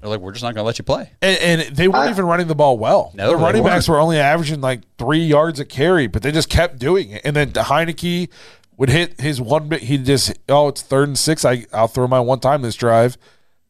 they're 0.00 0.10
like, 0.10 0.18
we're 0.18 0.32
just 0.32 0.42
not 0.42 0.56
going 0.56 0.64
to 0.64 0.66
let 0.66 0.76
you 0.78 0.84
play. 0.84 1.12
and, 1.22 1.38
and 1.62 1.76
they 1.76 1.86
weren't 1.86 2.08
I- 2.08 2.10
even 2.10 2.26
running 2.26 2.48
the 2.48 2.56
ball 2.56 2.78
well. 2.78 3.12
No, 3.14 3.28
the 3.28 3.36
running 3.36 3.62
weren't. 3.62 3.76
backs 3.76 3.88
were 3.88 4.00
only 4.00 4.18
averaging 4.18 4.60
like 4.60 4.80
three 4.98 5.24
yards 5.24 5.60
a 5.60 5.64
carry, 5.64 6.08
but 6.08 6.24
they 6.24 6.32
just 6.32 6.48
kept 6.48 6.80
doing 6.80 7.10
it. 7.10 7.22
And 7.24 7.36
then 7.36 7.52
Heinicke 7.52 8.28
would 8.76 8.88
hit 8.88 9.20
his 9.20 9.40
one 9.40 9.68
bit. 9.68 9.82
He'd 9.82 10.04
just 10.04 10.32
oh, 10.48 10.68
it's 10.68 10.82
third 10.82 11.08
and 11.08 11.18
six. 11.18 11.44
I 11.44 11.66
I'll 11.72 11.88
throw 11.88 12.06
my 12.06 12.20
one 12.20 12.40
time 12.40 12.62
this 12.62 12.76
drive, 12.76 13.16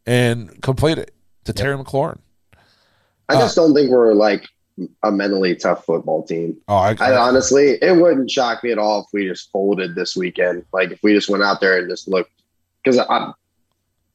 and 0.07 0.61
complete 0.63 0.99
it 0.99 1.15
to 1.45 1.53
Terry 1.53 1.77
McLaurin. 1.77 2.19
I 3.29 3.35
just 3.35 3.57
uh, 3.57 3.63
don't 3.63 3.75
think 3.75 3.91
we're 3.91 4.15
like 4.15 4.47
a 5.03 5.13
mentally 5.13 5.55
tough 5.55 5.85
football 5.85 6.25
team. 6.25 6.57
Oh, 6.69 6.77
I, 6.77 6.97
I 6.99 7.17
honestly, 7.17 7.79
it 7.81 7.97
wouldn't 7.97 8.31
shock 8.31 8.65
me 8.65 8.73
at 8.73 8.79
all 8.79 9.01
if 9.01 9.07
we 9.13 9.27
just 9.27 9.51
folded 9.51 9.95
this 9.95 10.17
weekend. 10.17 10.65
Like 10.73 10.91
if 10.91 11.03
we 11.03 11.15
just 11.15 11.29
went 11.29 11.43
out 11.43 11.61
there 11.61 11.79
and 11.79 11.89
just 11.89 12.09
looked, 12.09 12.33
because 12.83 12.99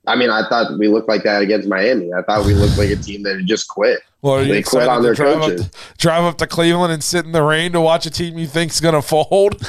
I, 0.10 0.15
mean, 0.15 0.30
I 0.30 0.48
thought 0.50 0.78
we 0.78 0.88
looked 0.88 1.08
like 1.08 1.24
that 1.24 1.41
against 1.41 1.67
Miami. 1.67 2.12
I 2.13 2.22
thought 2.24 2.45
we 2.45 2.54
looked 2.54 2.78
like 2.78 2.89
a 2.89 2.95
team 2.95 3.24
that 3.24 3.38
had 3.38 3.45
just 3.45 3.67
quit. 3.69 4.02
Well, 4.22 4.43
you 4.45 4.52
They 4.52 4.62
quit 4.63 4.88
on 4.88 4.98
to 4.98 5.04
their 5.04 5.13
drive 5.13 5.38
up, 5.38 5.50
coaches. 5.52 5.72
drive 5.98 6.24
up 6.24 6.38
to 6.39 6.48
Cleveland 6.48 6.91
and 6.91 7.04
sit 7.04 7.26
in 7.26 7.32
the 7.32 7.41
rain 7.41 7.72
to 7.72 7.80
watch 7.82 8.06
a 8.06 8.10
team 8.10 8.38
you 8.38 8.48
think's 8.48 8.82
going 8.82 8.95
to 8.95 9.02
fold? 9.02 9.62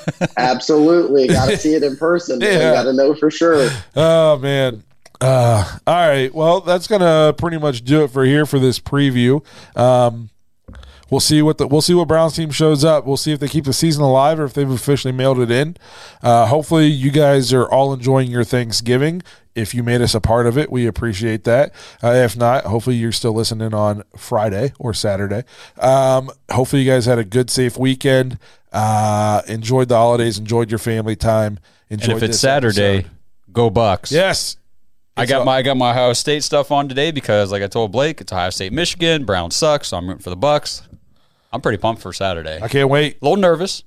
Absolutely, 0.36 1.28
got 1.28 1.48
to 1.48 1.56
see 1.56 1.74
it 1.74 1.82
in 1.82 1.96
person. 1.96 2.40
Yeah. 2.40 2.74
Got 2.74 2.82
to 2.84 2.92
know 2.92 3.14
for 3.14 3.30
sure. 3.30 3.70
Oh 3.96 4.38
man. 4.38 4.84
Uh, 5.20 5.78
all 5.86 6.08
right. 6.08 6.34
Well, 6.34 6.60
that's 6.60 6.86
gonna 6.86 7.32
pretty 7.38 7.56
much 7.56 7.82
do 7.84 8.02
it 8.04 8.08
for 8.08 8.24
here 8.24 8.44
for 8.44 8.58
this 8.58 8.78
preview. 8.78 9.42
Um, 9.74 10.28
we'll 11.08 11.20
see 11.20 11.40
what 11.40 11.56
the 11.56 11.66
we'll 11.66 11.80
see 11.80 11.94
what 11.94 12.08
Browns 12.08 12.34
team 12.36 12.50
shows 12.50 12.84
up. 12.84 13.06
We'll 13.06 13.16
see 13.16 13.32
if 13.32 13.40
they 13.40 13.48
keep 13.48 13.64
the 13.64 13.72
season 13.72 14.02
alive 14.02 14.38
or 14.38 14.44
if 14.44 14.52
they've 14.54 14.70
officially 14.70 15.12
mailed 15.12 15.38
it 15.38 15.50
in. 15.50 15.76
Uh, 16.22 16.46
hopefully, 16.46 16.86
you 16.88 17.10
guys 17.10 17.52
are 17.54 17.66
all 17.66 17.94
enjoying 17.94 18.30
your 18.30 18.44
Thanksgiving. 18.44 19.22
If 19.54 19.72
you 19.74 19.82
made 19.84 20.00
us 20.02 20.14
a 20.14 20.20
part 20.20 20.46
of 20.46 20.58
it, 20.58 20.70
we 20.72 20.86
appreciate 20.86 21.44
that. 21.44 21.72
Uh, 22.02 22.08
if 22.12 22.36
not, 22.36 22.64
hopefully 22.64 22.96
you're 22.96 23.12
still 23.12 23.32
listening 23.32 23.72
on 23.72 24.02
Friday 24.16 24.72
or 24.80 24.92
Saturday. 24.92 25.44
Um, 25.78 26.30
hopefully 26.50 26.82
you 26.82 26.90
guys 26.90 27.06
had 27.06 27.18
a 27.18 27.24
good, 27.24 27.50
safe 27.50 27.76
weekend. 27.78 28.38
Uh, 28.72 29.42
enjoyed 29.46 29.88
the 29.88 29.96
holidays. 29.96 30.38
Enjoyed 30.38 30.70
your 30.70 30.78
family 30.80 31.14
time. 31.14 31.60
Enjoyed 31.88 32.14
And 32.14 32.22
if 32.24 32.28
it's 32.30 32.40
Saturday, 32.40 32.98
episode. 32.98 33.10
go 33.52 33.70
Bucks. 33.70 34.10
yes. 34.10 34.56
I 35.16 35.26
got 35.26 35.46
my 35.46 35.58
I 35.58 35.62
got 35.62 35.76
my 35.76 35.92
Ohio 35.92 36.12
State 36.12 36.42
stuff 36.42 36.72
on 36.72 36.88
today 36.88 37.12
because, 37.12 37.52
like 37.52 37.62
I 37.62 37.68
told 37.68 37.92
Blake, 37.92 38.20
it's 38.20 38.32
Ohio 38.32 38.50
State, 38.50 38.72
Michigan. 38.72 39.24
Brown 39.24 39.52
sucks, 39.52 39.86
so 39.88 39.96
I'm 39.96 40.08
rooting 40.08 40.22
for 40.24 40.30
the 40.30 40.36
Bucks. 40.36 40.82
I'm 41.52 41.60
pretty 41.60 41.78
pumped 41.78 42.02
for 42.02 42.12
Saturday. 42.12 42.58
I 42.60 42.66
can't 42.66 42.88
wait. 42.90 43.18
A 43.22 43.24
little 43.24 43.36
nervous. 43.40 43.84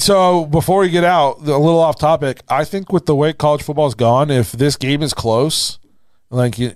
So 0.00 0.46
before 0.46 0.80
we 0.80 0.88
get 0.88 1.04
out, 1.04 1.38
a 1.38 1.42
little 1.58 1.78
off 1.80 1.98
topic. 1.98 2.40
I 2.48 2.64
think 2.64 2.90
with 2.92 3.06
the 3.06 3.14
way 3.14 3.32
college 3.32 3.62
football's 3.62 3.94
gone, 3.94 4.30
if 4.30 4.52
this 4.52 4.76
game 4.76 5.02
is 5.02 5.12
close, 5.12 5.78
like 6.30 6.58
you- 6.58 6.74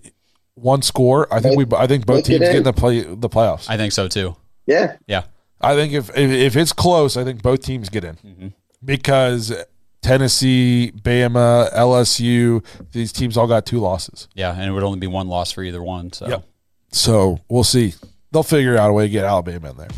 one 0.56 0.82
score, 0.82 1.26
I 1.34 1.40
think 1.40 1.56
we, 1.56 1.66
I 1.76 1.86
think 1.86 2.06
both 2.06 2.24
teams 2.24 2.40
get 2.40 2.50
in 2.50 2.56
in. 2.58 2.62
the 2.64 2.72
play 2.72 3.00
the 3.00 3.28
playoffs. 3.28 3.68
I 3.68 3.76
think 3.76 3.92
so 3.92 4.06
too. 4.08 4.36
Yeah, 4.66 4.96
Yeah, 5.06 5.24
I 5.60 5.74
think 5.74 5.92
if, 5.92 6.10
if 6.10 6.30
if 6.30 6.56
it's 6.56 6.72
close, 6.72 7.16
I 7.16 7.24
think 7.24 7.42
both 7.42 7.60
teams 7.62 7.88
get 7.88 8.04
in 8.04 8.14
Mm-hmm. 8.16 8.48
because 8.84 9.52
Tennessee, 10.00 10.92
Bama, 10.94 11.72
LSU, 11.74 12.64
these 12.92 13.10
teams 13.12 13.36
all 13.36 13.46
got 13.46 13.66
two 13.66 13.80
losses. 13.80 14.28
yeah, 14.34 14.52
and 14.54 14.62
it 14.62 14.70
would 14.70 14.82
only 14.84 14.98
be 15.00 15.06
one 15.06 15.28
loss 15.28 15.50
for 15.50 15.62
either 15.64 15.82
one. 15.82 16.12
So 16.12 16.28
Yep. 16.28 16.44
So 16.92 17.40
we'll 17.48 17.64
see. 17.64 17.94
They'll 18.30 18.42
figure 18.44 18.76
out 18.78 18.90
a 18.90 18.92
way 18.92 19.04
to 19.06 19.10
get 19.10 19.24
Alabama 19.24 19.70
in 19.70 19.76
there. 19.76 19.88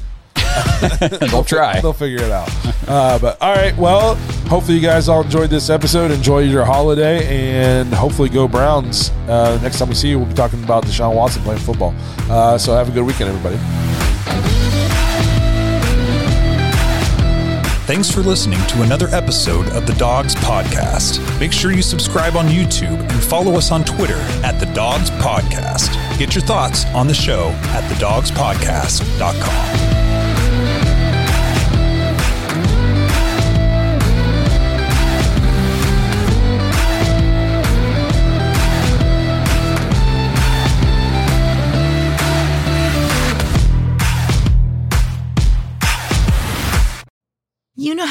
they'll 1.30 1.44
try. 1.44 1.80
They'll 1.80 1.92
figure 1.92 2.22
it 2.22 2.30
out. 2.30 2.48
Uh, 2.88 3.18
but 3.18 3.40
all 3.40 3.54
right, 3.54 3.76
well, 3.76 4.14
hopefully 4.48 4.76
you 4.76 4.82
guys 4.82 5.08
all 5.08 5.22
enjoyed 5.22 5.50
this 5.50 5.70
episode. 5.70 6.10
Enjoy 6.10 6.40
your 6.40 6.64
holiday, 6.64 7.26
and 7.26 7.92
hopefully 7.92 8.28
go 8.28 8.48
Browns. 8.48 9.10
Uh, 9.28 9.58
next 9.62 9.78
time 9.78 9.88
we 9.88 9.94
see 9.94 10.08
you, 10.08 10.18
we'll 10.18 10.28
be 10.28 10.34
talking 10.34 10.62
about 10.62 10.84
Deshaun 10.84 11.14
Watson 11.14 11.42
playing 11.42 11.60
football. 11.60 11.94
Uh, 12.30 12.58
so 12.58 12.74
have 12.74 12.88
a 12.88 12.92
good 12.92 13.04
weekend, 13.04 13.30
everybody. 13.30 13.58
Thanks 17.86 18.10
for 18.10 18.20
listening 18.20 18.58
to 18.66 18.82
another 18.82 19.06
episode 19.08 19.68
of 19.68 19.86
the 19.86 19.92
Dawgs 19.92 20.34
Podcast. 20.34 21.20
Make 21.38 21.52
sure 21.52 21.70
you 21.70 21.82
subscribe 21.82 22.34
on 22.34 22.48
YouTube 22.48 22.98
and 22.98 23.22
follow 23.22 23.54
us 23.54 23.70
on 23.70 23.84
Twitter 23.84 24.18
at 24.42 24.58
the 24.58 24.66
Dawgs 24.74 25.10
Podcast. 25.10 25.94
Get 26.18 26.34
your 26.34 26.42
thoughts 26.42 26.84
on 26.86 27.06
the 27.06 27.14
show 27.14 27.50
at 27.66 27.84
thedawgspodcast.com. 27.84 29.86